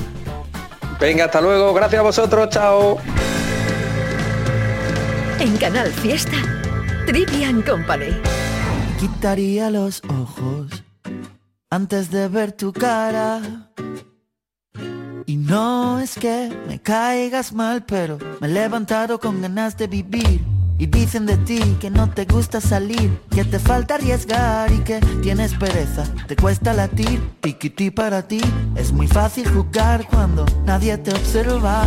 Venga, 0.99 1.25
hasta 1.25 1.41
luego. 1.41 1.73
Gracias 1.73 1.99
a 1.99 2.03
vosotros. 2.03 2.49
Chao. 2.49 2.99
En 5.41 5.57
Canal 5.57 5.87
Fiesta, 5.87 6.37
Trivian 7.07 7.63
Company. 7.63 8.13
Quitaría 8.99 9.71
los 9.71 10.03
ojos 10.07 10.83
antes 11.71 12.11
de 12.11 12.27
ver 12.27 12.51
tu 12.51 12.71
cara. 12.71 13.41
Y 15.25 15.37
no 15.37 15.99
es 15.99 16.13
que 16.13 16.55
me 16.67 16.79
caigas 16.79 17.53
mal, 17.53 17.83
pero 17.87 18.19
me 18.39 18.49
he 18.49 18.51
levantado 18.51 19.19
con 19.19 19.41
ganas 19.41 19.75
de 19.77 19.87
vivir. 19.87 20.45
Y 20.77 20.85
dicen 20.85 21.25
de 21.25 21.37
ti 21.37 21.59
que 21.79 21.89
no 21.89 22.07
te 22.07 22.25
gusta 22.25 22.61
salir, 22.61 23.19
que 23.31 23.43
te 23.43 23.57
falta 23.57 23.95
arriesgar 23.95 24.71
y 24.71 24.77
que 24.81 24.99
tienes 25.23 25.55
pereza, 25.55 26.03
te 26.27 26.35
cuesta 26.35 26.71
latir, 26.71 27.19
tiquití 27.41 27.89
para 27.89 28.27
ti. 28.27 28.41
Es 28.75 28.91
muy 28.91 29.07
fácil 29.07 29.49
jugar 29.49 30.07
cuando 30.07 30.45
nadie 30.65 30.99
te 30.99 31.11
observa 31.11 31.83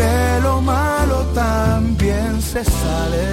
de 0.00 0.40
lo 0.40 0.60
malo 0.60 1.18
también 1.34 2.40
se 2.40 2.64
sale. 2.64 3.26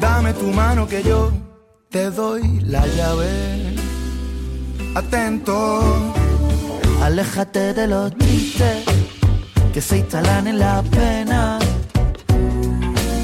Dame 0.00 0.32
tu 0.34 0.46
mano 0.60 0.86
que 0.86 1.02
yo 1.02 1.32
te 1.90 2.10
doy 2.10 2.42
la 2.74 2.86
llave. 2.86 3.30
Atento, 4.94 5.58
aléjate 7.02 7.74
de 7.74 7.86
los 7.86 8.16
tristes 8.16 8.84
que 9.72 9.80
se 9.80 9.98
instalan 9.98 10.46
en 10.46 10.58
la 10.58 10.82
pena 10.82 11.58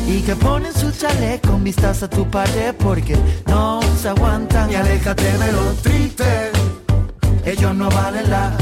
y 0.07 0.23
que 0.23 0.35
ponen 0.35 0.73
su 0.73 0.91
chalet 0.91 1.47
con 1.47 1.63
vistas 1.63 2.03
a 2.03 2.09
tu 2.09 2.23
pared 2.31 2.75
porque 2.87 3.17
no 3.47 3.81
se 4.01 4.09
aguantan. 4.09 4.71
Y 4.73 4.75
aléjate 4.75 5.31
de 5.45 5.53
los 5.53 5.77
tristes, 5.83 6.51
ellos 7.45 7.75
no 7.75 7.89
valen 7.91 8.31
la 8.31 8.57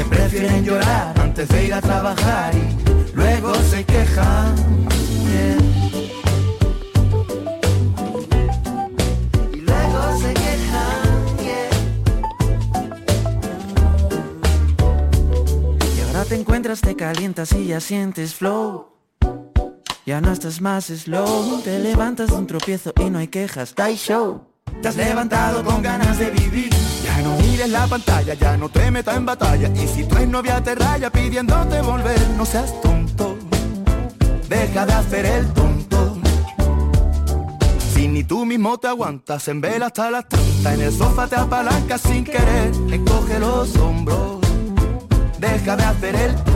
que 0.00 0.16
prefieren 0.16 0.64
llorar 0.64 1.14
antes 1.20 1.48
de 1.48 1.66
ir 1.66 1.74
a 1.74 1.80
trabajar 1.80 2.54
y 2.54 3.14
luego 3.14 3.54
se 3.54 3.84
quejan. 3.84 4.54
Y 9.52 9.56
luego 9.60 10.18
se 10.20 10.34
quejan. 10.34 11.36
Y 15.96 16.00
ahora 16.06 16.24
te 16.24 16.34
encuentras, 16.36 16.80
te 16.80 16.96
calientas 16.96 17.52
y 17.52 17.66
ya 17.66 17.80
sientes 17.80 18.34
flow. 18.34 18.88
Ya 20.06 20.20
no 20.20 20.32
estás 20.32 20.60
más 20.62 20.86
slow, 20.86 21.60
te 21.62 21.78
levantas 21.78 22.30
de 22.30 22.36
un 22.36 22.46
tropiezo 22.46 22.92
y 22.98 23.10
no 23.10 23.18
hay 23.18 23.28
quejas. 23.28 23.74
Die 23.74 23.96
show. 23.96 24.49
Te 24.82 24.88
has 24.88 24.96
levantado 24.96 25.64
con 25.64 25.82
ganas 25.82 26.18
de 26.18 26.30
vivir. 26.30 26.70
Ya 27.04 27.22
no 27.22 27.36
mires 27.36 27.68
la 27.68 27.86
pantalla, 27.86 28.34
ya 28.34 28.56
no 28.56 28.68
te 28.68 28.90
metas 28.90 29.16
en 29.16 29.26
batalla. 29.26 29.68
Y 29.74 29.86
si 29.86 30.04
tu 30.04 30.26
novia 30.26 30.62
te 30.62 30.74
raya 30.74 31.10
pidiéndote 31.10 31.80
volver 31.82 32.20
No 32.36 32.44
seas 32.44 32.80
tonto, 32.80 33.36
deja 34.48 34.86
de 34.86 34.92
hacer 34.92 35.26
el 35.26 35.46
tonto. 35.52 36.16
Si 37.94 38.08
ni 38.08 38.24
tú 38.24 38.46
mismo 38.46 38.78
te 38.78 38.88
aguantas 38.88 39.46
en 39.48 39.60
vela 39.60 39.86
hasta 39.86 40.10
las 40.10 40.26
tantas 40.26 40.72
En 40.72 40.80
el 40.80 40.92
sofá 40.92 41.26
te 41.26 41.36
apalancas 41.36 42.00
sin 42.00 42.24
querer 42.24 42.72
Encoge 42.90 43.38
los 43.38 43.76
hombros, 43.76 44.40
deja 45.38 45.76
de 45.76 45.84
hacer 45.84 46.14
el 46.14 46.34
tonto 46.36 46.49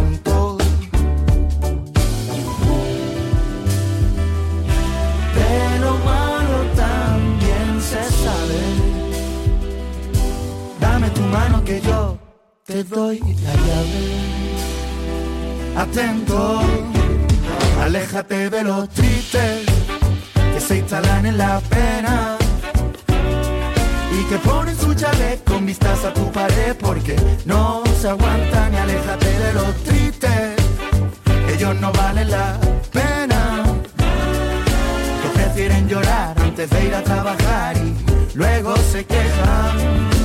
mano 11.34 11.64
que 11.64 11.80
yo 11.80 12.16
te 12.64 12.84
doy 12.84 13.18
la 13.46 13.54
llave. 13.66 14.02
Atento, 15.76 16.60
aléjate 17.82 18.50
de 18.50 18.62
los 18.62 18.88
tristes 18.90 19.66
que 20.52 20.60
se 20.60 20.78
instalan 20.78 21.26
en 21.26 21.36
la 21.36 21.60
pena 21.76 22.36
y 24.16 24.20
que 24.28 24.38
ponen 24.38 24.76
su 24.78 24.94
chale 24.94 25.40
con 25.44 25.66
vistas 25.66 26.04
a 26.04 26.14
tu 26.14 26.30
pared 26.30 26.76
porque 26.78 27.16
no 27.44 27.82
se 28.00 28.08
aguantan 28.08 28.72
y 28.72 28.76
aléjate 28.76 29.30
de 29.44 29.52
los 29.58 29.72
tristes. 29.88 30.54
Ellos 31.52 31.74
no 31.80 31.90
valen 31.92 32.30
la 32.30 32.48
pena. 32.92 33.40
Que 35.20 35.28
prefieren 35.38 35.88
llorar 35.88 36.34
antes 36.40 36.70
de 36.70 36.84
ir 36.86 36.94
a 36.94 37.02
trabajar 37.02 37.76
y 37.76 38.36
luego 38.36 38.76
se 38.92 39.04
quejan 39.04 40.23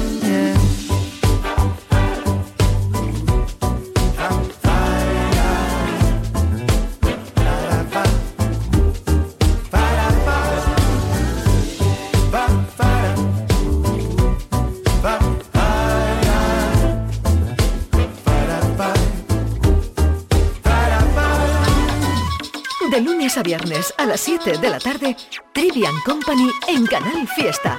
De 22.99 23.05
lunes 23.05 23.37
a 23.37 23.43
viernes 23.43 23.93
a 23.97 24.05
las 24.05 24.19
7 24.19 24.57
de 24.57 24.69
la 24.69 24.77
tarde, 24.77 25.15
Trivian 25.53 25.95
Company 26.05 26.49
en 26.67 26.85
Canal 26.85 27.29
Fiesta. 27.29 27.77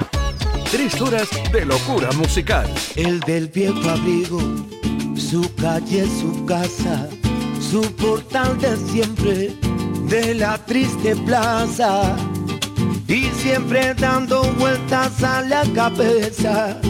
Tres 0.71 0.99
horas 0.99 1.29
de 1.53 1.67
locura 1.67 2.11
musical. 2.13 2.67
El 2.97 3.21
del 3.21 3.49
viejo 3.49 3.87
abrigo, 3.91 4.41
su 5.17 5.55
calle, 5.57 6.07
su 6.07 6.47
casa, 6.47 7.07
su 7.61 7.83
portal 7.97 8.59
de 8.61 8.75
siempre, 8.79 9.55
de 10.09 10.37
la 10.37 10.57
triste 10.65 11.15
plaza. 11.15 12.17
Y 13.07 13.27
siempre 13.43 13.93
dando 13.93 14.43
vueltas 14.55 15.23
a 15.23 15.43
la 15.43 15.65
cabeza. 15.75 16.81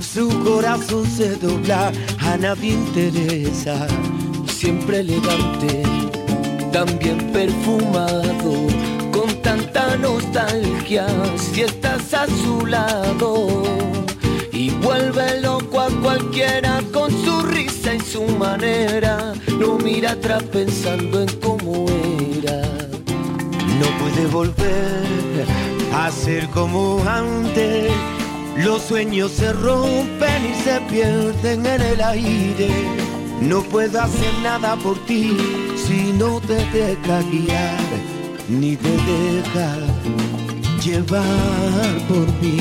Su 0.00 0.28
corazón 0.42 1.06
se 1.06 1.36
dobla, 1.36 1.92
a 2.18 2.36
nadie 2.38 2.72
interesa. 2.72 3.86
Siempre 4.48 4.98
elegante, 4.98 5.84
también 6.76 7.32
perfumado 7.32 8.66
tanta 9.42 9.96
nostalgia 9.96 11.06
si 11.38 11.62
estás 11.62 12.12
a 12.12 12.26
su 12.26 12.66
lado 12.66 13.62
y 14.52 14.68
vuelve 14.84 15.40
loco 15.40 15.80
a 15.80 15.88
cualquiera 16.02 16.82
con 16.92 17.10
su 17.24 17.40
risa 17.46 17.94
y 17.94 18.00
su 18.00 18.24
manera, 18.26 19.32
no 19.58 19.78
mira 19.78 20.10
atrás 20.10 20.42
pensando 20.52 21.22
en 21.22 21.28
cómo 21.40 21.86
era. 22.38 22.60
No 23.80 23.86
puede 23.98 24.26
volver 24.26 25.46
a 25.94 26.10
ser 26.10 26.46
como 26.50 27.02
antes. 27.08 27.90
Los 28.58 28.82
sueños 28.82 29.30
se 29.30 29.50
rompen 29.54 30.40
y 30.50 30.54
se 30.62 30.78
pierden 30.90 31.64
en 31.64 31.80
el 31.80 32.02
aire. 32.02 32.70
No 33.40 33.62
puedo 33.62 33.98
hacer 33.98 34.32
nada 34.42 34.76
por 34.76 34.98
ti 35.06 35.36
si 35.96 36.12
no 36.12 36.40
te 36.40 36.58
deja 36.76 37.18
guiar, 37.30 37.88
ni 38.48 38.76
te 38.76 38.94
deja 39.12 39.70
llevar 40.84 41.92
por 42.08 42.26
mí. 42.42 42.60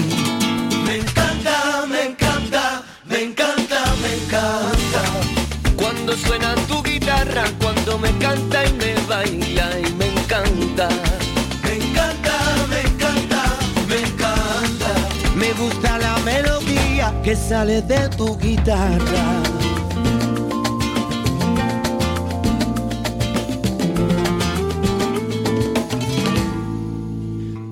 Me 0.85 0.95
encanta, 0.97 1.85
me 1.93 2.01
encanta, 2.11 2.83
me 3.09 3.23
encanta, 3.23 3.79
me 4.01 4.11
encanta. 4.19 5.01
Cuando 5.75 6.15
suena 6.15 6.55
tu 6.69 6.81
guitarra, 6.81 7.43
cuando 7.61 7.97
me 7.97 8.11
canta 8.19 8.65
y 8.65 8.73
me 8.73 8.93
baila 9.09 9.67
y 9.85 9.93
me 9.99 10.07
encanta. 10.17 10.87
Me 11.63 11.73
encanta, 11.83 12.35
me 12.71 12.79
encanta, 12.89 13.41
me 13.89 13.97
encanta. 14.09 14.91
Me 15.35 15.51
gusta 15.61 15.97
la 15.97 16.17
melodía 16.19 17.13
que 17.21 17.35
sale 17.35 17.81
de 17.81 18.07
tu 18.17 18.37
guitarra. 18.37 19.64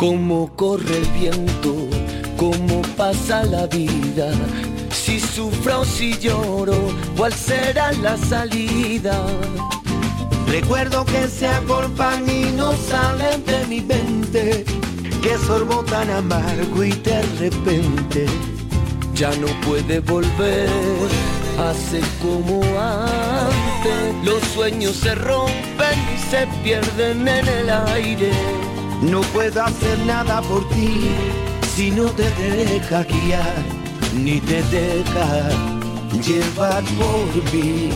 Cómo 0.03 0.53
corre 0.57 0.97
el 0.97 1.05
viento, 1.17 1.87
cómo 2.35 2.81
pasa 2.97 3.41
la 3.45 3.67
vida, 3.67 4.31
si 4.91 5.17
sufro 5.17 5.79
o 5.79 5.85
si 5.85 6.17
lloro, 6.17 6.75
cuál 7.15 7.31
será 7.31 7.93
la 7.93 8.17
salida. 8.17 9.15
Recuerdo 10.45 11.05
que 11.05 11.29
se 11.29 11.47
agolpan 11.47 12.29
y 12.29 12.51
no 12.51 12.73
salen 12.73 13.45
de 13.45 13.65
mi 13.67 13.79
mente, 13.79 14.65
que 15.21 15.37
sorbo 15.47 15.85
tan 15.85 16.09
amargo 16.09 16.83
y 16.83 16.91
de 16.91 17.21
repente 17.39 18.25
ya 19.15 19.29
no 19.37 19.47
puede 19.65 20.01
volver 20.01 20.67
ser 21.89 22.03
como 22.21 22.59
antes. 22.77 24.25
Los 24.25 24.43
sueños 24.53 24.97
se 24.97 25.15
rompen 25.15 25.97
y 26.13 26.29
se 26.29 26.45
pierden 26.61 27.25
en 27.25 27.47
el 27.47 27.69
aire 27.69 28.62
no 29.09 29.21
puedo 29.33 29.63
hacer 29.63 29.99
nada 30.05 30.41
por 30.41 30.67
ti 30.69 31.09
si 31.75 31.91
no 31.91 32.05
te 32.05 32.29
deja 32.31 33.03
guiar, 33.03 33.55
ni 34.13 34.39
te 34.39 34.61
deja 34.63 35.49
llevar 36.25 36.83
por 36.99 37.53
mí. 37.53 37.89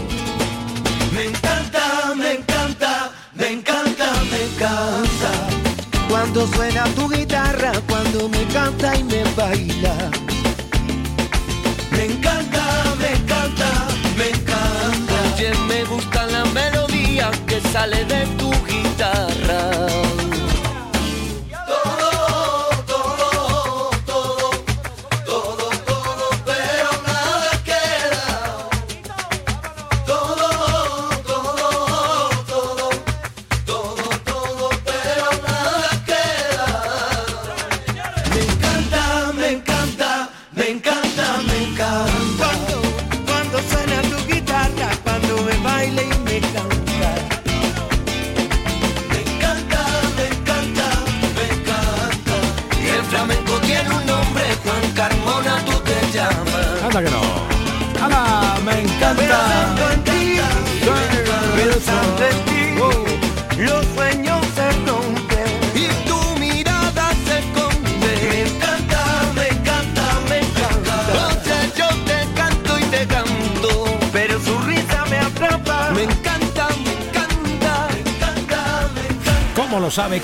Me 1.13 1.25
encanta, 1.25 2.13
me 2.15 2.33
encanta, 2.33 3.11
me 3.35 3.51
encanta, 3.51 4.11
me 4.31 4.43
encanta. 4.45 5.31
Cuando 6.09 6.47
suena 6.47 6.85
tu 6.95 7.07
guitarra, 7.09 7.71
cuando 7.87 8.29
me 8.29 8.43
canta 8.45 8.95
y 8.95 9.03
me 9.03 9.23
baila. 9.35 9.95
Me 11.91 12.05
encanta, 12.05 12.95
me 12.99 13.11
encanta, 13.11 13.69
me 14.17 14.29
encanta. 14.29 15.15
Oye, 15.35 15.51
me 15.67 15.83
gusta 15.85 16.25
la 16.27 16.45
melodía 16.45 17.29
que 17.45 17.61
sale 17.61 18.03
de 18.05 18.25
tu 18.37 18.51
guitarra. 18.65 20.06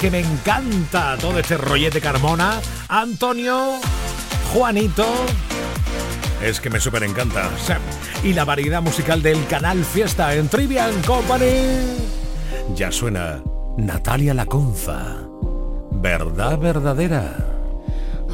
Que 0.03 0.11
me 0.11 0.19
encanta 0.19 1.15
todo 1.17 1.39
este 1.39 1.55
rollete 1.55 2.01
Carmona. 2.01 2.59
Antonio, 2.89 3.79
Juanito. 4.51 5.05
Es 6.43 6.59
que 6.59 6.69
me 6.69 6.81
súper 6.81 7.03
encanta. 7.03 7.49
Y 8.21 8.33
la 8.33 8.43
variedad 8.43 8.81
musical 8.81 9.21
del 9.21 9.47
canal 9.47 9.85
Fiesta 9.85 10.35
en 10.35 10.49
Trivian 10.49 10.91
Company. 11.03 11.95
Ya 12.75 12.91
suena 12.91 13.41
Natalia 13.77 14.33
Lacunza. 14.33 15.19
¿Verdad 15.91 16.57
verdadera? 16.57 17.37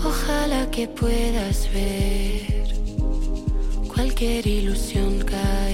Ojalá 0.04 0.72
que 0.72 0.88
puedas 0.88 1.72
ver 1.72 2.74
cualquier 3.94 4.48
ilusión 4.48 5.20
caer 5.20 5.69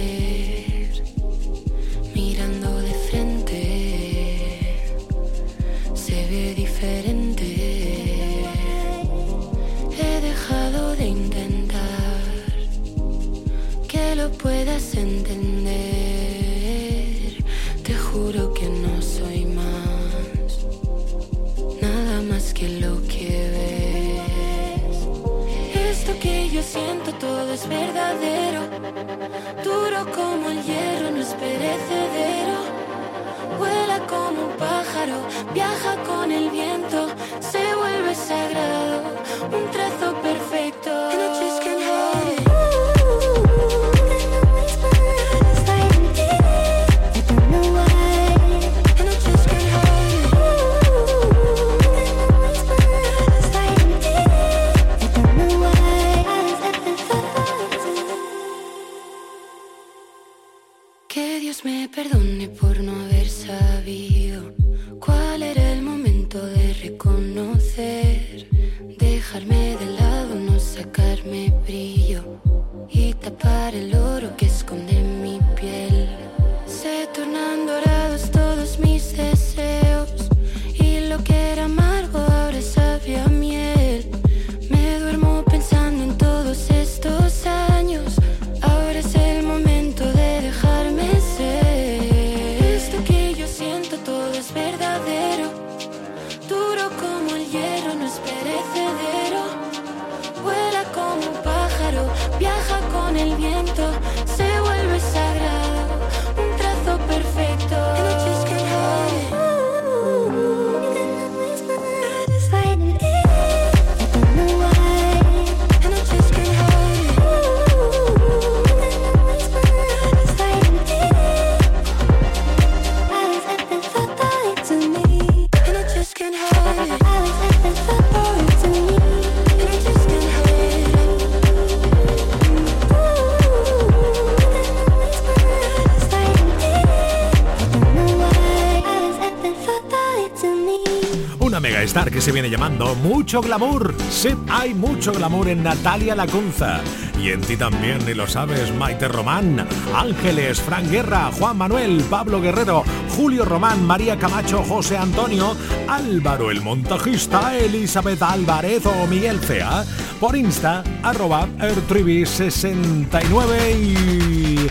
Mucho 142.75 143.41
Glamour. 143.41 143.95
Sí, 144.09 144.29
hay 144.49 144.73
mucho 144.73 145.13
glamour 145.13 145.47
en 145.47 145.63
Natalia 145.63 146.13
Lacunza. 146.13 146.81
Y 147.21 147.29
en 147.29 147.39
ti 147.41 147.55
también, 147.55 147.99
y 148.07 148.13
lo 148.13 148.27
sabes, 148.27 148.75
Maite 148.75 149.07
Román, 149.07 149.65
Ángeles, 149.95 150.59
Fran 150.61 150.91
Guerra, 150.91 151.31
Juan 151.31 151.57
Manuel, 151.57 152.03
Pablo 152.09 152.41
Guerrero, 152.41 152.83
Julio 153.15 153.45
Román, 153.45 153.85
María 153.85 154.19
Camacho, 154.19 154.61
José 154.63 154.97
Antonio, 154.97 155.55
Álvaro 155.87 156.51
el 156.51 156.59
montajista, 156.61 157.57
Elizabeth 157.57 158.21
Álvarez 158.21 158.85
o 158.85 159.07
Miguel 159.07 159.39
Cea. 159.39 159.85
Por 160.19 160.35
Insta, 160.35 160.83
arroba 161.03 161.47
Ertrivi69 161.59 163.75
y 163.75 164.67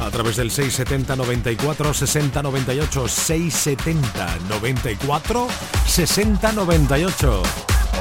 a 0.00 0.10
través 0.10 0.36
del 0.36 0.50
670 0.50 1.16
94 1.16 1.94
60 1.94 2.42
98 2.42 3.08
670 3.08 4.38
94 4.48 5.48
60 5.86 6.52
98 6.52 7.42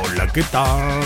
Hola, 0.03 0.27
¿qué 0.27 0.43
tal? 0.43 0.99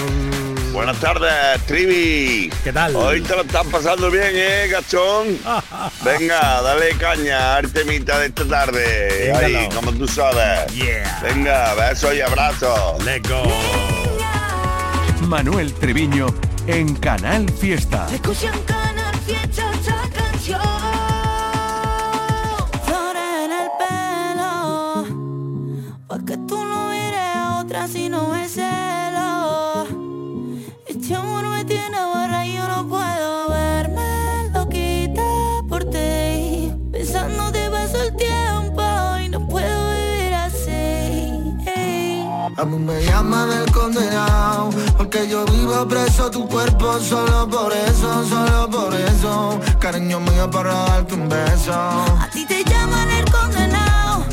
Buenas 0.73 0.99
tardes, 0.99 1.61
Trivi. 1.67 2.51
¿Qué 2.63 2.73
tal? 2.73 2.95
Hoy 2.95 3.21
te 3.21 3.35
lo 3.35 3.41
estás 3.41 3.65
pasando 3.67 4.09
bien, 4.09 4.31
¿eh, 4.33 4.67
gachón? 4.69 5.37
Venga, 6.03 6.61
dale 6.61 6.89
caña 6.97 7.57
al 7.57 7.71
temita 7.71 8.19
de 8.19 8.27
esta 8.27 8.45
tarde. 8.45 9.31
Ahí, 9.33 9.69
como 9.75 9.91
tú 9.93 10.07
sabes. 10.07 10.73
Yeah. 10.73 11.19
Venga, 11.21 11.75
besos 11.75 12.15
y 12.15 12.21
abrazos. 12.21 13.03
Let's 13.03 13.29
go. 13.29 13.43
Manuel 15.27 15.73
Treviño 15.73 16.27
en 16.67 16.95
Canal 16.95 17.49
Fiesta. 17.51 18.07
Escucha 18.11 18.51
en 18.51 18.61
Canal 18.63 19.15
Fiesta 19.25 19.71
Porque 44.97 45.27
yo 45.27 45.45
vivo 45.45 45.87
preso 45.87 46.29
tu 46.29 46.47
cuerpo 46.47 46.99
Solo 46.99 47.47
por 47.49 47.73
eso, 47.73 48.25
solo 48.27 48.69
por 48.69 48.93
eso. 48.93 49.59
Cariño 49.79 50.19
mío 50.19 50.49
para 50.49 50.73
darte 50.73 51.15
un 51.15 51.27
beso. 51.27 51.73
A 51.73 52.29
ti 52.31 52.45
te 52.45 52.63
llaman 52.63 53.09
el 53.09 53.31
condenado 53.31 54.25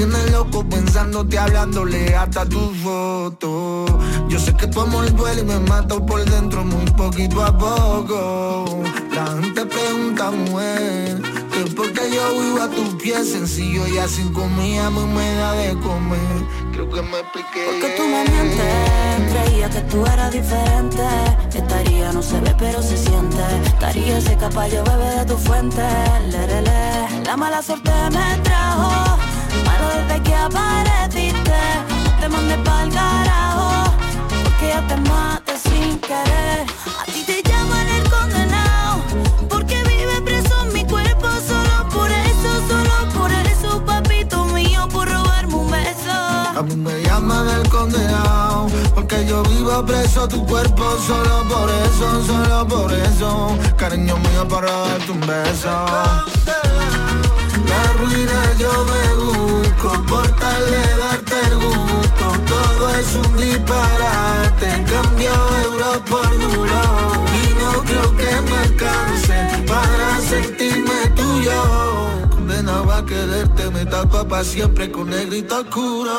tienes 0.00 0.30
loco 0.30 0.64
pensándote 0.66 1.38
hablándole 1.38 2.16
hasta 2.16 2.46
tu 2.46 2.72
foto. 2.82 3.84
Yo 4.28 4.38
sé 4.38 4.54
que 4.54 4.66
tu 4.66 4.80
amor 4.80 5.14
duele 5.14 5.42
y 5.42 5.44
me 5.44 5.60
mata 5.60 5.94
por 5.98 6.24
dentro 6.24 6.64
muy 6.64 6.86
poquito 6.92 7.42
a 7.42 7.56
poco. 7.56 8.82
La 9.12 9.26
gente 9.42 9.66
pregunta, 9.66 10.30
mujer, 10.30 11.20
que 11.52 11.70
por 11.72 11.92
qué 11.92 12.10
yo 12.14 12.40
vivo 12.40 12.62
a 12.62 12.68
tus 12.70 12.94
pies 13.02 13.30
sencillo 13.30 13.86
y 13.86 14.08
sin 14.08 14.32
comida 14.32 14.86
a 14.86 14.90
mí 14.90 15.04
me 15.04 15.34
da 15.34 15.52
de 15.52 15.78
comer. 15.80 16.60
Creo 16.72 16.88
que 16.88 17.02
me 17.02 17.18
expliqué 17.18 17.66
Porque 17.66 17.94
tú 17.96 18.02
me 18.04 18.24
mientes 18.24 19.32
Creía 19.32 19.68
que 19.68 19.80
tú 19.82 20.06
eras 20.06 20.32
diferente. 20.32 21.02
Estaría 21.52 22.10
no 22.12 22.22
se 22.22 22.40
ve 22.40 22.54
pero 22.58 22.82
se 22.82 22.96
siente. 22.96 23.42
Estaría 23.66 24.18
seca 24.22 24.48
pa' 24.48 24.66
yo 24.66 24.82
beber 24.82 25.18
de 25.18 25.24
tu 25.26 25.36
fuente. 25.36 25.82
Lerele. 26.30 27.22
La 27.26 27.36
mala 27.36 27.60
suerte 27.60 27.90
me 28.10 28.38
trajo 28.42 29.09
desde 29.90 30.22
que 30.22 30.34
apareciste 30.34 31.60
Te 32.20 32.28
mandé 32.28 32.56
pa'l 32.58 32.90
carajo 32.90 33.94
Porque 34.44 34.68
ya 34.68 34.86
te 34.86 34.96
maté 35.08 35.54
sin 35.58 35.98
querer. 36.00 36.66
A 37.00 37.04
ti 37.12 37.24
te 37.24 37.42
llaman 37.48 37.86
el 37.88 38.04
condenado 38.10 39.00
Porque 39.48 39.76
vive 39.84 40.20
preso 40.22 40.54
en 40.64 40.72
mi 40.72 40.84
cuerpo 40.84 41.28
Solo 41.46 41.88
por 41.90 42.10
eso, 42.10 42.50
solo 42.68 42.96
por 43.18 43.30
eso 43.32 43.84
Papito 43.84 44.44
mío, 44.46 44.88
por 44.88 45.08
robarme 45.08 45.54
un 45.54 45.70
beso. 45.70 46.12
A 46.58 46.62
mí 46.62 46.76
me 46.76 47.02
llaman 47.02 47.48
el 47.48 47.68
condenado 47.68 48.66
Porque 48.94 49.26
yo 49.26 49.42
vivo 49.44 49.84
preso 49.84 50.28
tu 50.28 50.44
cuerpo 50.46 50.84
Solo 51.06 51.36
por 51.48 51.68
eso, 51.70 52.06
solo 52.26 52.66
por 52.66 52.92
eso. 52.92 53.58
Cariño 53.76 54.16
mío 54.18 54.46
para 54.48 54.70
darte 54.70 55.10
un 55.10 55.20
beso 55.20 55.70
ruina 58.00 58.54
yo 58.58 58.72
me 58.90 59.14
busco 59.22 59.88
Por 60.06 60.28
darte 60.38 61.40
el 61.46 61.54
gusto. 61.56 62.26
Todo 62.46 62.94
es 62.96 63.14
un 63.14 63.36
disparate 63.36 64.84
Cambio 64.90 65.32
euros 65.64 65.98
por 66.08 66.30
duro. 66.38 66.82
Y 67.42 67.54
no 67.60 67.82
creo 67.84 68.16
que 68.16 68.40
me 68.48 68.56
alcance 68.58 69.36
Para 69.66 70.20
sentirme 70.20 71.06
tuyo. 71.16 71.62
Condenado 72.30 72.92
a 72.92 73.04
quererte 73.04 73.70
Me 73.70 73.84
tapa 73.86 74.26
pa' 74.26 74.44
siempre 74.44 74.90
con 74.90 75.10
negrito 75.10 75.60
oscuro. 75.60 76.16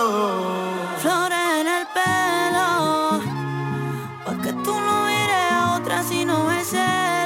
Flores 1.01 1.47
en 1.61 1.67
el 1.67 1.86
pelo 1.95 3.21
Pa' 4.25 4.41
que 4.43 4.53
tú 4.53 4.73
no 4.79 5.05
mires 5.05 5.51
a 5.51 5.75
otra 5.77 6.03
si 6.03 6.25
no 6.25 6.51
es 6.51 6.67
celo 6.67 7.20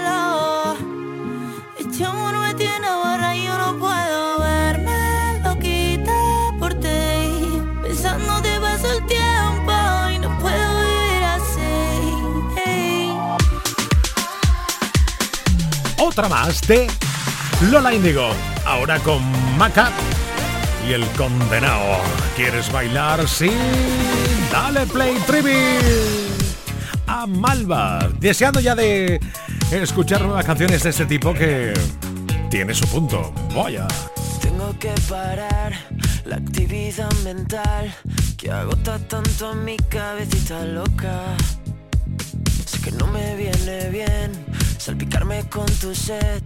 Otra 16.18 16.30
más 16.30 16.62
de 16.62 16.88
Lola 17.70 17.94
Índigo. 17.94 18.30
Ahora 18.66 19.00
con 19.00 19.22
Maca 19.58 19.92
y 20.88 20.94
el 20.94 21.06
condenado. 21.08 21.98
¿Quieres 22.38 22.72
bailar? 22.72 23.28
Sí. 23.28 23.52
Dale 24.50 24.86
play 24.86 25.18
trivi. 25.28 25.58
A 27.06 27.28
Malva. 27.28 28.08
Deseando 28.18 28.62
ya 28.62 28.76
de 28.76 29.20
escuchar 29.72 30.22
nuevas 30.22 30.46
canciones 30.46 30.84
de 30.84 30.92
este 30.92 31.06
tipo 31.06 31.34
que 31.34 31.74
tiene 32.50 32.74
su 32.74 32.88
punto. 32.88 33.34
Vaya. 33.54 33.86
Tengo 34.42 34.74
que 34.80 34.94
parar 35.10 35.74
la 36.24 36.38
actividad 36.38 37.12
mental 37.26 37.94
que 38.38 38.52
agota 38.52 39.00
tanto 39.00 39.54
mi 39.54 39.76
cabecita 39.76 40.64
loca. 40.64 41.36
Sé 42.66 42.80
que 42.80 42.92
no 42.94 43.06
me 43.08 43.36
viene 43.36 43.90
bien 43.90 44.32
salpicarme 44.86 45.44
con 45.50 45.66
tu 45.82 45.96
sed. 45.96 46.44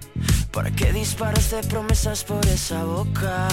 ¿Para 0.52 0.72
qué 0.72 0.94
disparas 0.94 1.52
de 1.52 1.62
promesas 1.64 2.24
por 2.24 2.46
esa 2.46 2.86
boca? 2.86 3.50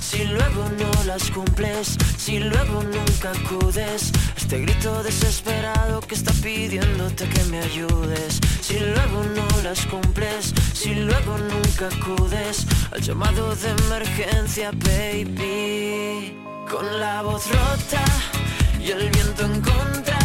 Si 0.00 0.24
luego 0.24 0.64
no 0.78 1.04
las 1.04 1.30
cumples, 1.30 1.98
si 2.16 2.38
luego 2.38 2.82
nunca 2.82 3.30
acudes, 3.30 4.10
este 4.38 4.60
grito 4.62 5.02
desesperado 5.02 6.00
que 6.00 6.14
está 6.14 6.32
pidiéndote 6.32 7.28
que 7.28 7.44
me 7.50 7.58
ayudes. 7.58 8.40
Si 8.62 8.78
luego 8.78 9.22
no 9.36 9.46
las 9.62 9.84
cumples, 9.84 10.54
si 10.72 10.94
luego 10.94 11.36
nunca 11.36 11.88
acudes 11.94 12.66
al 12.90 13.02
llamado 13.02 13.54
de 13.54 13.68
emergencia, 13.84 14.70
baby. 14.70 16.38
Con 16.70 17.00
la 17.00 17.20
voz 17.20 17.46
rota 17.48 18.04
y 18.80 18.90
el 18.92 19.10
viento 19.10 19.44
en 19.44 19.60
contra, 19.60 20.17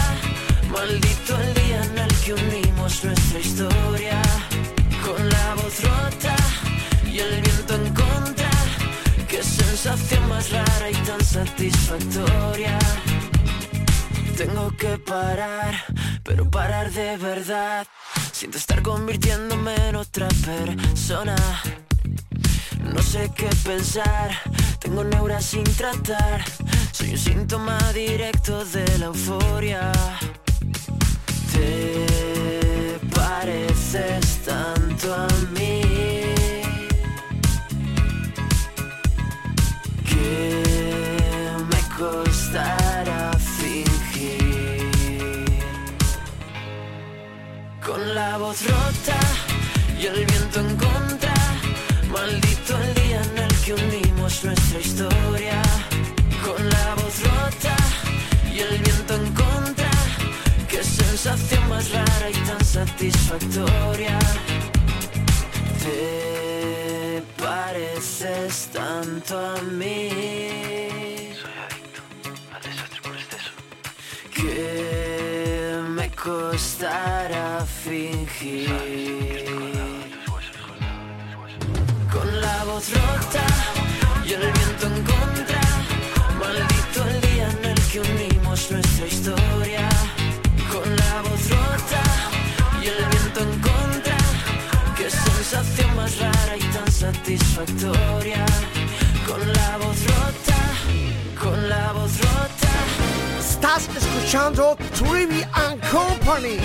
maldito 0.73 1.39
el 1.39 1.53
día 1.53 1.83
en 1.83 1.97
el 1.99 2.13
que 2.23 2.33
unimos 2.33 3.03
nuestra 3.03 3.39
historia. 3.39 4.21
Con 5.05 5.29
la 5.29 5.55
voz 5.55 5.75
rota 5.83 6.35
y 7.05 7.19
el 7.19 7.41
viento 7.41 7.75
en 7.75 7.93
contra. 7.93 8.49
Qué 9.29 9.43
sensación 9.43 10.27
más 10.27 10.49
rara 10.51 10.89
y 10.89 10.95
tan 11.07 11.23
satisfactoria. 11.23 12.77
Tengo 14.35 14.75
que 14.75 14.97
parar, 14.97 15.75
pero 16.23 16.49
parar 16.49 16.91
de 16.91 17.17
verdad. 17.17 17.85
Siento 18.31 18.57
estar 18.57 18.81
convirtiéndome 18.81 19.75
en 19.89 19.95
otra 19.95 20.27
persona. 20.45 21.35
No 22.93 23.01
sé 23.01 23.31
qué 23.35 23.49
pensar, 23.63 24.31
tengo 24.79 25.03
neuras 25.03 25.45
sin 25.45 25.63
tratar. 25.63 26.43
Soy 26.91 27.11
un 27.11 27.17
síntoma 27.17 27.77
directo 27.93 28.65
de 28.65 28.85
la 28.97 29.05
euforia. 29.05 29.91
Te 31.53 32.99
pareces 33.15 34.39
tanto 34.45 35.13
a 35.13 35.27
mí 35.53 35.81
que 40.09 40.63
me 41.71 41.81
costará 41.97 43.31
fingir 43.59 44.89
con 47.85 48.15
la 48.15 48.37
voz 48.37 48.59
rota 48.67 49.19
y 49.99 50.05
el 50.07 50.25
viento 50.25 50.59
en 50.59 50.75
contra. 50.77 51.33
Maldito 52.11 52.77
el 52.77 52.93
día 52.95 53.21
en 53.21 53.37
el 53.45 53.53
que 53.63 53.73
unimos 53.73 54.43
nuestra 54.43 54.79
historia. 54.79 55.52
Satisfactoria. 62.63 64.17
Te 65.83 67.23
pareces 67.37 68.69
tanto 68.73 69.37
a 69.37 69.61
mí. 69.61 70.09
Soy 71.39 71.51
adicto 71.65 72.01
al 72.53 72.61
desastre 72.63 72.99
por 73.03 73.15
exceso. 73.15 73.51
Que 74.33 75.81
me 75.89 76.09
costará 76.11 77.63
fingir. 77.83 79.45
Con 82.11 82.41
la 82.41 82.63
voz 82.63 82.89
rota 82.91 83.45
y 84.25 84.33
el 84.33 84.41
viento 84.41 84.87
en 84.87 85.03
contra. 85.03 85.61
Maldito 86.39 86.99
el 87.07 87.21
día 87.21 87.47
en 87.49 87.65
el 87.65 87.79
que 87.89 87.99
unimos 87.99 88.71
nuestra 88.71 89.05
historia. 89.07 89.82
Satisfactoria. 97.23 98.45
Con 99.25 99.39
la 99.53 99.77
voz 99.77 99.97
rota, 100.05 101.41
con 101.41 101.69
la 101.69 101.91
voz 101.93 102.19
rota. 102.19 102.73
Estás 103.39 103.87
escuchando 103.95 104.77
Trivian 104.93 105.79
Company. 105.91 106.57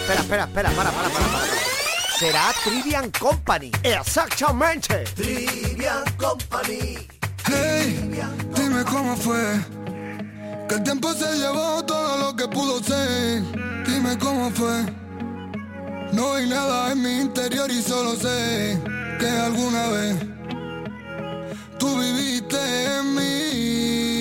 Espera, 0.00 0.20
espera, 0.20 0.44
espera, 0.44 0.70
para, 0.70 0.90
para, 0.90 1.08
para, 1.08 1.26
para. 1.26 2.18
Será 2.18 2.52
Trivian 2.64 3.10
Company. 3.10 3.72
Exactamente. 3.82 5.04
Trivian 5.16 6.04
Company. 6.16 7.08
Hey, 7.50 8.20
dime 8.54 8.84
cómo 8.84 9.16
fue. 9.16 9.60
Que 10.68 10.76
el 10.76 10.82
tiempo 10.84 11.12
se 11.12 11.38
llevó 11.38 11.84
todo 11.84 12.18
lo 12.18 12.36
que 12.36 12.46
pudo 12.46 12.82
ser. 12.82 13.42
Dime 13.84 14.16
cómo 14.18 14.50
fue. 14.52 14.84
No 16.12 16.34
hay 16.34 16.48
nada 16.48 16.92
en 16.92 17.02
mi 17.02 17.20
interior 17.20 17.70
y 17.70 17.82
solo 17.82 18.14
sé 18.14 19.01
que 19.22 19.28
alguna 19.28 19.88
vez 19.88 20.16
tú 21.78 21.96
viviste 22.00 22.58
en 22.98 23.14
mí. 23.14 24.11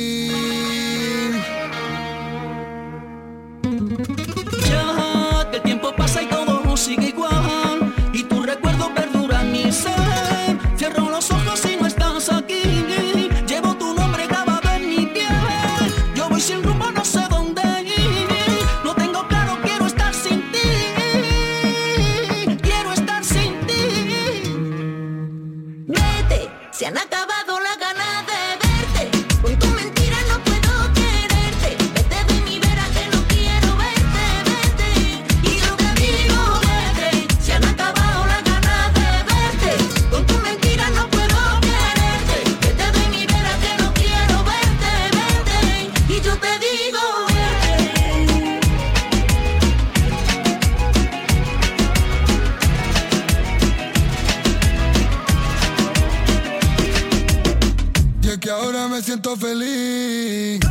Siento 59.12 59.36
feliz. 59.36 60.62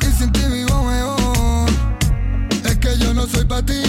Y 0.00 0.12
sin 0.18 0.32
ti 0.32 0.40
vivo 0.50 0.82
mejor. 0.84 1.68
Es 2.64 2.78
que 2.78 2.96
yo 2.96 3.12
no 3.12 3.26
soy 3.26 3.44
para 3.44 3.62
ti. 3.62 3.82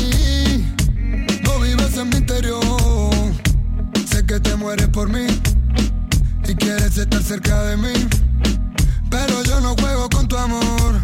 No 1.43 1.59
vives 1.61 1.95
en 1.95 2.09
mi 2.09 2.17
interior. 2.17 2.59
Sé 4.11 4.25
que 4.25 4.37
te 4.41 4.53
mueres 4.57 4.89
por 4.89 5.07
mí. 5.07 5.25
Y 6.45 6.55
quieres 6.55 6.97
estar 6.97 7.23
cerca 7.23 7.63
de 7.63 7.77
mí. 7.77 7.93
Pero 9.09 9.41
yo 9.43 9.61
no 9.61 9.73
juego 9.79 10.09
con 10.09 10.27
tu 10.27 10.35
amor. 10.35 10.99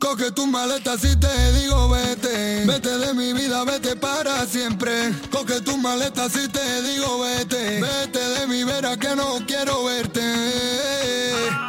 Coge 0.00 0.32
tus 0.32 0.48
maletas 0.48 1.04
y 1.04 1.14
te 1.14 1.52
digo 1.52 1.88
vete. 1.88 2.64
Vete 2.66 2.98
de 2.98 3.14
mi 3.14 3.32
vida, 3.32 3.62
vete 3.62 3.94
para 3.94 4.44
siempre. 4.46 5.12
Coge 5.30 5.60
tus 5.60 5.78
maletas 5.78 6.32
y 6.34 6.48
te 6.48 6.82
digo 6.82 7.20
vete. 7.20 7.80
Vete 7.80 8.18
de 8.18 8.46
mi 8.48 8.64
vera 8.64 8.96
que 8.96 9.14
no 9.14 9.38
quiero 9.46 9.84
verte. 9.84 11.65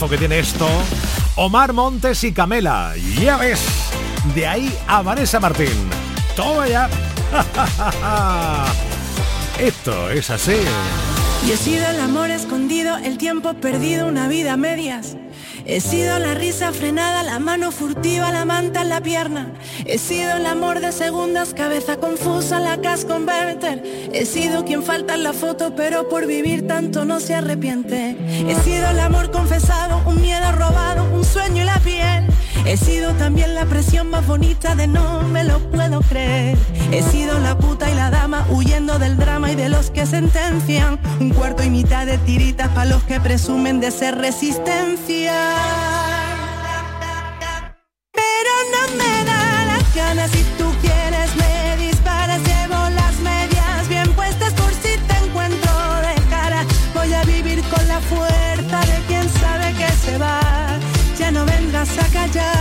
Que 0.00 0.18
tiene 0.18 0.38
esto. 0.40 0.68
Omar 1.36 1.72
Montes 1.72 2.24
y 2.24 2.32
Camela. 2.32 2.92
Ya 3.18 3.38
ves. 3.38 3.64
De 4.34 4.46
ahí 4.46 4.76
a 4.86 5.00
Vanessa 5.00 5.40
Martín. 5.40 5.88
Toma 6.36 6.68
ya. 6.68 6.90
Esto 9.58 10.10
es 10.10 10.30
así. 10.30 10.56
Y 11.46 11.52
he 11.52 11.56
sido 11.56 11.86
el 11.88 12.00
amor 12.00 12.30
escondido, 12.30 12.96
el 12.96 13.18
tiempo 13.18 13.54
perdido, 13.54 14.08
una 14.08 14.28
vida 14.28 14.54
a 14.54 14.56
medias. 14.56 15.16
He 15.66 15.80
sido 15.80 16.18
la 16.18 16.34
risa 16.34 16.72
frenada, 16.72 17.22
la 17.22 17.38
mano 17.38 17.70
furtiva, 17.70 18.32
la 18.32 18.44
manta 18.44 18.82
en 18.82 18.88
la 18.88 19.00
pierna. 19.00 19.52
He 19.86 19.98
sido 19.98 20.32
el 20.36 20.46
amor 20.46 20.80
de 20.80 20.90
segundas, 20.90 21.54
cabeza 21.54 21.98
confusa, 21.98 22.60
la 22.60 22.80
cas 22.80 23.04
converter. 23.04 23.82
He 24.12 24.26
sido 24.26 24.64
quien 24.64 24.82
falta 24.82 25.14
en 25.14 25.22
la 25.22 25.32
foto, 25.32 25.74
pero 25.76 26.08
por 26.08 26.26
vivir 26.26 26.66
tanto 26.66 27.04
no 27.04 27.20
se 27.20 27.34
arrepiente. 27.34 28.16
He 28.48 28.54
sido 28.62 28.88
el 28.90 28.98
amor 28.98 29.30
confesado, 29.30 30.02
un 30.06 30.20
miedo 30.20 30.50
robado, 30.52 31.04
un 31.14 31.24
sueño 31.24 31.62
y 31.62 31.66
la 31.66 31.78
piel. 31.78 32.33
He 32.66 32.78
sido 32.78 33.12
también 33.12 33.54
la 33.54 33.66
presión 33.66 34.08
más 34.08 34.26
bonita 34.26 34.74
de 34.74 34.86
no 34.86 35.22
me 35.22 35.44
lo 35.44 35.58
puedo 35.70 36.00
creer. 36.00 36.56
He 36.90 37.02
sido 37.02 37.38
la 37.38 37.58
puta 37.58 37.90
y 37.90 37.94
la 37.94 38.10
dama 38.10 38.46
huyendo 38.50 38.98
del 38.98 39.16
drama 39.18 39.52
y 39.52 39.54
de 39.54 39.68
los 39.68 39.90
que 39.90 40.06
sentencian. 40.06 40.98
Un 41.20 41.30
cuarto 41.30 41.62
y 41.62 41.68
mitad 41.68 42.06
de 42.06 42.16
tiritas 42.18 42.68
para 42.70 42.86
los 42.86 43.02
que 43.04 43.20
presumen 43.20 43.80
de 43.80 43.90
ser 43.90 44.16
resistencia. 44.16 45.34
Pero 48.12 48.52
no 48.72 48.96
me 48.96 49.24
da 49.24 49.64
las 49.66 49.94
ganas 49.94 50.30
si 50.30 50.42
tú 50.56 50.72
quieres 50.80 51.36
me 51.36 51.84
disparas. 51.84 52.40
Llevo 52.42 52.88
las 52.90 53.18
medias 53.20 53.88
bien 53.88 54.10
puestas 54.14 54.54
por 54.54 54.72
si 54.72 54.96
te 55.06 55.16
encuentro 55.24 55.72
de 56.00 56.14
cara. 56.30 56.64
Voy 56.94 57.12
a 57.12 57.22
vivir 57.24 57.62
con 57.64 57.86
la 57.88 58.00
fuerza 58.00 58.80
de 58.80 58.98
quien 59.06 59.28
sabe 59.28 59.72
que 59.74 59.92
se 60.04 60.16
va. 60.16 60.40
Ya 61.18 61.30
no 61.30 61.44
vengas 61.44 61.90
a 61.98 62.06
callar. 62.08 62.53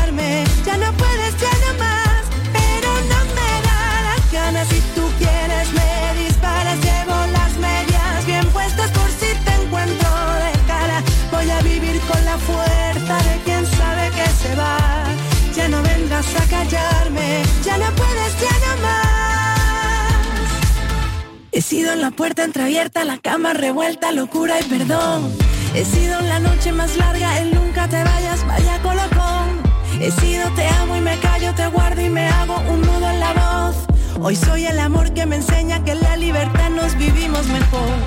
He 21.56 21.62
sido 21.62 21.94
en 21.94 22.02
la 22.02 22.10
puerta 22.10 22.44
entreabierta, 22.44 23.06
la 23.06 23.20
cama 23.20 23.54
revuelta, 23.54 24.12
locura 24.12 24.60
y 24.60 24.64
perdón. 24.64 25.32
He 25.76 25.86
sido 25.86 26.20
la 26.22 26.40
noche 26.40 26.72
más 26.72 26.98
larga, 26.98 27.38
el 27.42 27.54
nunca 27.54 27.88
te 27.88 28.04
vayas, 28.04 28.44
vaya 28.48 28.82
colocón. 28.82 29.62
He 30.02 30.10
sido 30.10 30.50
te 30.56 30.68
amo 30.68 30.96
y 30.96 31.02
me 31.02 31.16
callo, 31.20 31.54
te 31.54 31.68
guardo 31.68 32.02
y 32.02 32.10
me 32.10 32.28
hago 32.28 32.60
un 32.72 32.82
nudo 32.82 33.08
en 33.08 33.20
la 33.20 33.34
voz. 33.34 33.76
Hoy 34.20 34.36
soy 34.36 34.66
el 34.66 34.80
amor 34.80 35.14
que 35.14 35.28
me 35.28 35.36
enseña 35.36 35.84
que 35.84 35.92
en 35.92 36.02
la 36.02 36.18
libertad 36.18 36.72
nos 36.72 36.98
vivimos 36.98 37.46
mejor. 37.46 37.98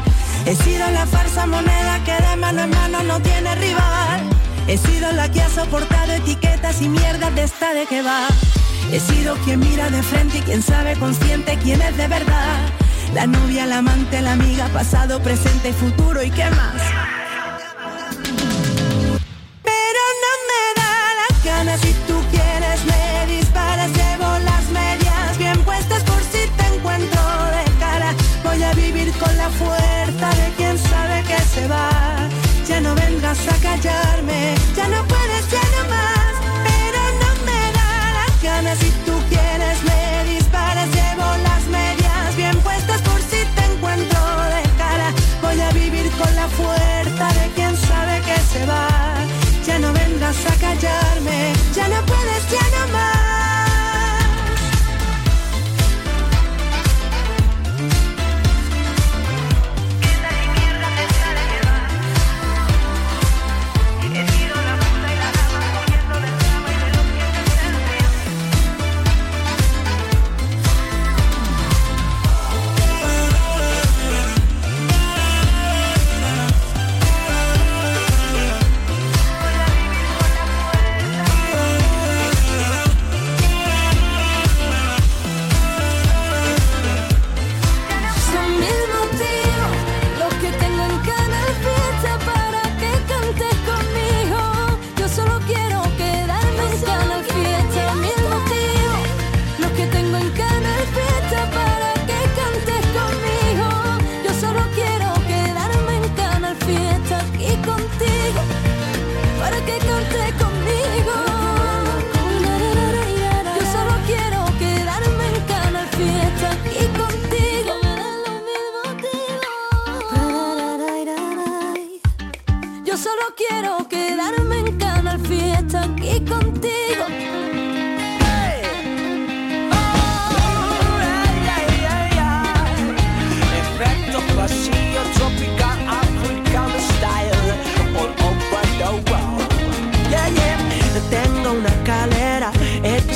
He 0.45 0.57
sido 0.57 0.91
la 0.91 1.07
falsa 1.07 1.47
moneda 1.47 2.03
que 2.05 2.21
de 2.29 2.37
mano 2.37 2.63
en 2.65 2.71
mano 2.71 3.05
no 3.05 3.21
tiene 3.21 3.55
rival. 3.55 4.29
He 4.67 4.77
sido 4.77 5.13
la 5.13 5.31
que 5.31 5.43
ha 5.43 5.49
soportado 5.49 6.15
etiquetas 6.15 6.83
y 6.83 6.89
mierdas 6.89 7.33
de 7.37 7.45
esta 7.45 7.75
de 7.75 7.87
que 7.87 8.03
va. 8.03 8.27
He 8.91 8.99
sido 8.99 9.37
quien 9.45 9.61
mira 9.61 9.89
de 9.89 10.03
frente 10.03 10.39
y 10.39 10.41
quien 10.41 10.63
sabe 10.63 10.97
consciente 10.97 11.57
quién 11.63 11.81
es 11.81 11.97
de 11.97 12.09
verdad. 12.09 12.59
La 13.15 13.27
novia, 13.27 13.67
la 13.67 13.79
amante, 13.79 14.21
la 14.21 14.33
amiga, 14.33 14.69
pasado, 14.69 15.21
presente 15.21 15.73
futuro 15.73 16.23
y 16.23 16.31
qué 16.31 16.45
más. 16.51 16.83
Pero 19.63 20.03
no 20.25 20.33
me 20.51 20.65
da 20.81 20.93
las 21.21 21.45
ganas 21.45 21.81
si 21.81 21.93
tú 22.07 22.21
quieres 22.31 22.85
me 22.85 23.37
disparas, 23.37 23.91
llevo 23.91 24.39
las 24.45 24.69
medias 24.71 25.39
bien 25.39 25.59
puestas 25.65 26.03
por 26.05 26.21
si 26.23 26.47
te 26.57 26.75
encuentro 26.75 27.23
de 27.57 27.65
cara. 27.79 28.15
Voy 28.45 28.63
a 28.63 28.73
vivir 28.75 29.13
con 29.19 29.37
la 29.37 29.49
fuerza 29.51 30.29
de 30.43 30.53
quien 30.57 30.79
sabe 30.79 31.23
que 31.23 31.39
se 31.55 31.69
va. 31.69 32.29
Ya 32.69 32.81
no 32.81 32.95
vengas 32.95 33.39
a 33.49 33.57
callarme, 33.63 34.55
ya 34.77 34.89
no 34.89 35.05
puedes, 35.05 35.26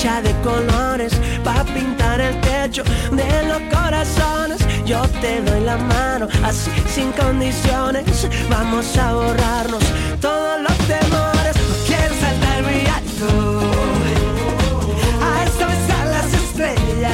de 0.00 0.32
colores 0.40 1.12
para 1.44 1.62
pintar 1.62 2.22
el 2.22 2.40
techo 2.40 2.82
de 3.12 3.42
los 3.46 3.60
corazones. 3.70 4.58
Yo 4.86 5.02
te 5.20 5.42
doy 5.42 5.60
la 5.60 5.76
mano, 5.76 6.26
así 6.42 6.70
sin 6.88 7.12
condiciones. 7.12 8.26
Vamos 8.48 8.96
a 8.96 9.12
borrarnos 9.12 9.84
todos 10.18 10.62
los 10.62 10.78
temores. 10.88 11.54
Quiero 11.86 12.14
saltar 12.18 12.62
muy 12.62 12.80
alto. 12.86 13.60
A 15.20 15.44
esta 15.44 15.66
a 16.00 16.04
las 16.06 16.32
estrellas. 16.32 17.12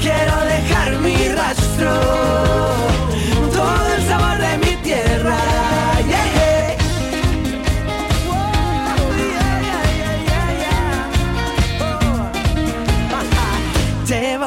Quiero 0.00 0.36
dejar 0.44 1.00
mi 1.00 1.16
rastro, 1.30 1.90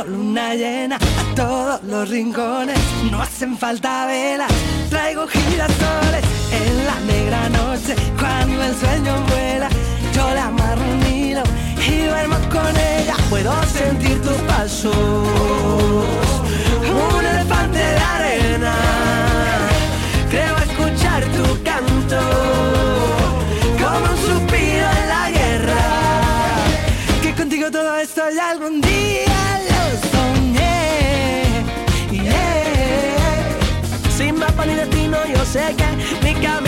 luna 0.07 0.55
llena 0.55 0.95
a 0.95 1.35
todos 1.35 1.83
los 1.83 2.09
rincones, 2.09 2.79
no 3.11 3.21
hacen 3.21 3.57
falta 3.57 4.05
velas, 4.05 4.51
traigo 4.89 5.27
girasoles. 5.27 6.23
En 6.51 6.85
la 6.85 6.99
negra 7.13 7.49
noche, 7.49 7.95
cuando 8.17 8.63
el 8.63 8.75
sueño 8.75 9.13
vuela, 9.29 9.69
yo 10.13 10.33
la 10.33 10.45
amarro 10.45 10.81
un 10.81 11.05
hilo 11.05 11.43
y 11.87 12.05
duermo 12.05 12.37
con 12.49 12.75
ella, 12.77 13.15
puedo 13.29 13.51
sentir 13.63 14.21
tu 14.21 14.33
paso, 14.45 14.91
un 16.81 17.25
elefante 17.25 17.79
de 17.79 17.97
arena, 17.97 18.73
creo 20.29 20.57
escuchar 20.57 21.23
tu 21.25 21.63
canto, 21.63 22.19
como 23.81 24.11
un 24.11 24.17
suspiro 24.17 24.87
en 25.01 25.09
la 25.09 25.31
guerra, 25.31 25.83
que 27.21 27.33
contigo 27.33 27.69
todo 27.69 27.97
esto 27.97 28.21
ya 28.33 28.51
algún 28.51 28.81
día 28.81 29.36
Ni 34.67 34.75
destino, 34.75 35.17
yo 35.25 35.45
sé 35.45 35.73
que 35.77 36.25
mi 36.25 36.33
camino 36.41 36.66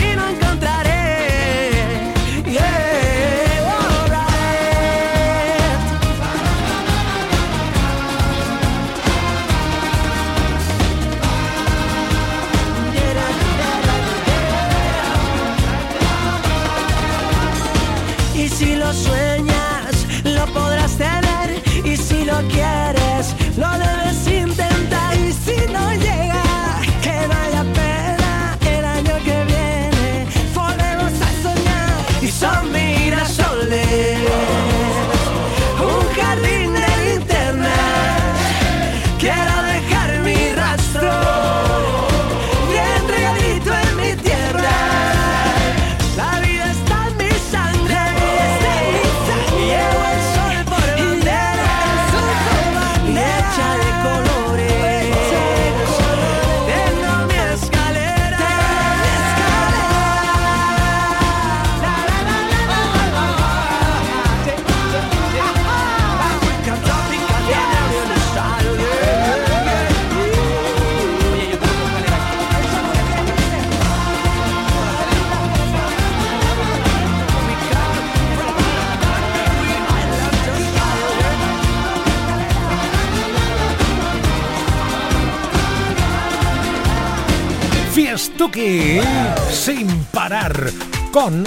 Sin 89.50 90.04
parar 90.12 90.70
con 91.12 91.44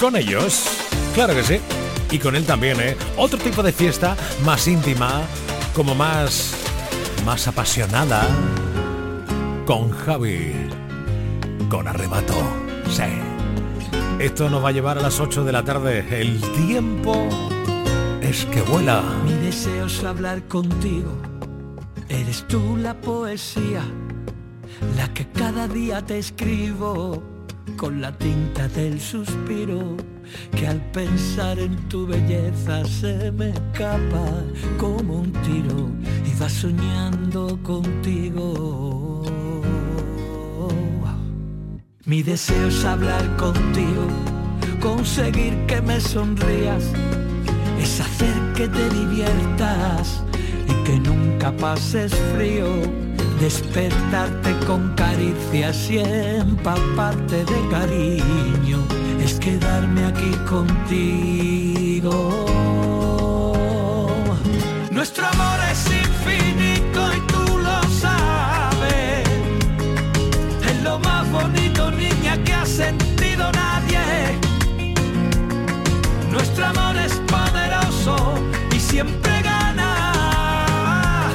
con 0.00 0.16
ellos. 0.16 0.64
Claro 1.14 1.34
que 1.34 1.42
sí. 1.42 1.60
Y 2.10 2.18
con 2.18 2.36
él 2.36 2.44
también, 2.44 2.80
¿eh? 2.80 2.96
Otro 3.16 3.38
tipo 3.38 3.62
de 3.62 3.72
fiesta 3.72 4.16
más 4.44 4.66
íntima, 4.68 5.22
como 5.74 5.94
más 5.94 6.54
más 7.24 7.46
apasionada 7.48 8.26
con 9.66 9.90
Javi. 9.90 10.54
Con 11.68 11.86
arrebato. 11.86 12.34
Sí. 12.90 13.02
Esto 14.18 14.48
nos 14.48 14.64
va 14.64 14.70
a 14.70 14.72
llevar 14.72 14.98
a 14.98 15.02
las 15.02 15.20
8 15.20 15.44
de 15.44 15.52
la 15.52 15.62
tarde. 15.62 16.06
El 16.10 16.40
tiempo 16.66 17.28
es 18.22 18.46
que 18.46 18.62
vuela. 18.62 19.02
Mi 19.24 19.34
deseo 19.34 19.86
es 19.86 20.02
hablar 20.02 20.42
contigo. 20.48 21.12
Eres 22.08 22.46
tú 22.48 22.78
la 22.78 22.94
poesía, 22.94 23.82
la 24.96 25.12
que 25.14 25.26
cada 25.28 25.68
día 25.68 26.04
te 26.04 26.18
escribo 26.18 27.22
con 27.76 28.00
la 28.00 28.16
tinta 28.16 28.68
del 28.68 29.00
suspiro 29.00 29.96
que 30.56 30.66
al 30.66 30.80
pensar 30.92 31.58
en 31.58 31.76
tu 31.88 32.06
belleza 32.06 32.84
se 32.84 33.30
me 33.32 33.50
escapa 33.50 34.44
como 34.78 35.20
un 35.20 35.32
tiro 35.32 35.90
y 36.26 36.40
va 36.40 36.48
soñando 36.48 37.58
contigo. 37.62 39.24
Mi 42.04 42.22
deseo 42.22 42.68
es 42.68 42.84
hablar 42.86 43.36
contigo, 43.36 44.06
conseguir 44.80 45.54
que 45.66 45.82
me 45.82 46.00
sonrías, 46.00 46.84
es 47.78 48.00
hacer 48.00 48.34
que 48.54 48.66
te 48.66 48.88
diviertas 48.88 50.24
y 50.66 50.84
que 50.84 50.98
nunca 51.00 51.54
pases 51.54 52.14
frío, 52.34 52.66
despertarte 53.40 54.56
con 54.66 54.94
caricias 54.94 55.90
y 55.90 55.98
empaparte 55.98 57.44
de 57.44 57.68
cariño, 57.70 58.78
es 59.20 59.38
quedarme 59.38 60.04
aquí 60.06 60.30
contigo. 60.48 62.46
Nuestro 64.90 65.26
amor 65.26 65.60
es 65.70 65.86
infinito 65.86 67.00
y 67.16 67.20
tú 67.32 67.58
lo 67.58 67.82
sabes. 68.00 69.28
Es 70.68 70.82
lo 70.82 70.98
más 70.98 71.30
bonito, 71.30 71.90
niña, 71.92 72.42
que 72.44 72.52
ha 72.52 72.66
sentido 72.66 73.52
nadie. 73.52 74.38
Nuestro 76.32 76.66
amor 76.66 76.96
es 76.96 77.12
poderoso 77.28 78.16
y 78.74 78.80
siempre 78.80 79.40
gana. 79.42 81.30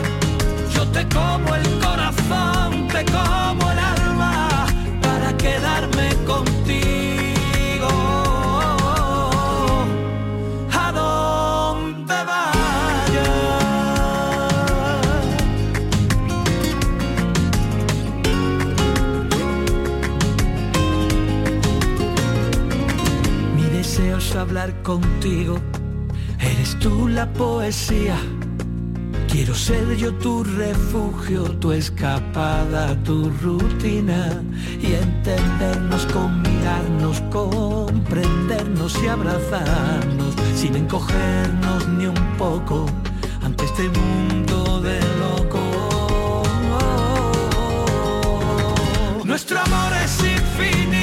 Yo 0.75 0.85
te 0.87 1.07
como 1.07 1.55
el 1.55 1.62
contigo, 24.71 25.57
eres 26.39 26.77
tú 26.79 27.07
la 27.09 27.31
poesía. 27.33 28.15
Quiero 29.27 29.53
ser 29.55 29.97
yo 29.97 30.13
tu 30.13 30.43
refugio, 30.43 31.43
tu 31.59 31.71
escapada, 31.73 32.95
tu 33.03 33.29
rutina 33.41 34.41
y 34.79 34.93
entendernos 34.93 36.05
mirarnos, 36.43 37.21
comprendernos 37.29 38.97
y 39.03 39.07
abrazarnos 39.07 40.33
sin 40.55 40.75
encogernos 40.75 41.87
ni 41.89 42.05
un 42.05 42.37
poco 42.37 42.85
ante 43.41 43.65
este 43.65 43.89
mundo 43.89 44.81
de 44.81 44.99
locos. 45.19 45.61
Nuestro 49.25 49.59
amor 49.59 49.91
es 50.05 50.19
infinito 50.19 51.02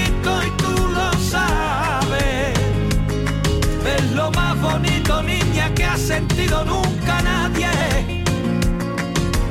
más 4.32 4.60
bonito, 4.60 5.22
niña, 5.22 5.72
que 5.74 5.84
ha 5.84 5.96
sentido 5.96 6.64
nunca 6.64 7.22
nadie. 7.22 8.24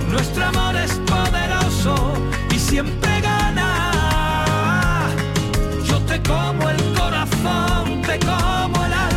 Nuestro 0.09 0.45
amor 0.45 0.75
es 0.75 0.91
poderoso 1.13 2.13
y 2.51 2.59
siempre 2.59 3.21
gana. 3.21 5.07
Yo 5.85 5.99
te 6.01 6.21
como 6.23 6.69
el 6.69 6.93
corazón, 6.93 8.01
te 8.01 8.19
como 8.19 8.85
el 8.85 8.93
alma 8.93 9.08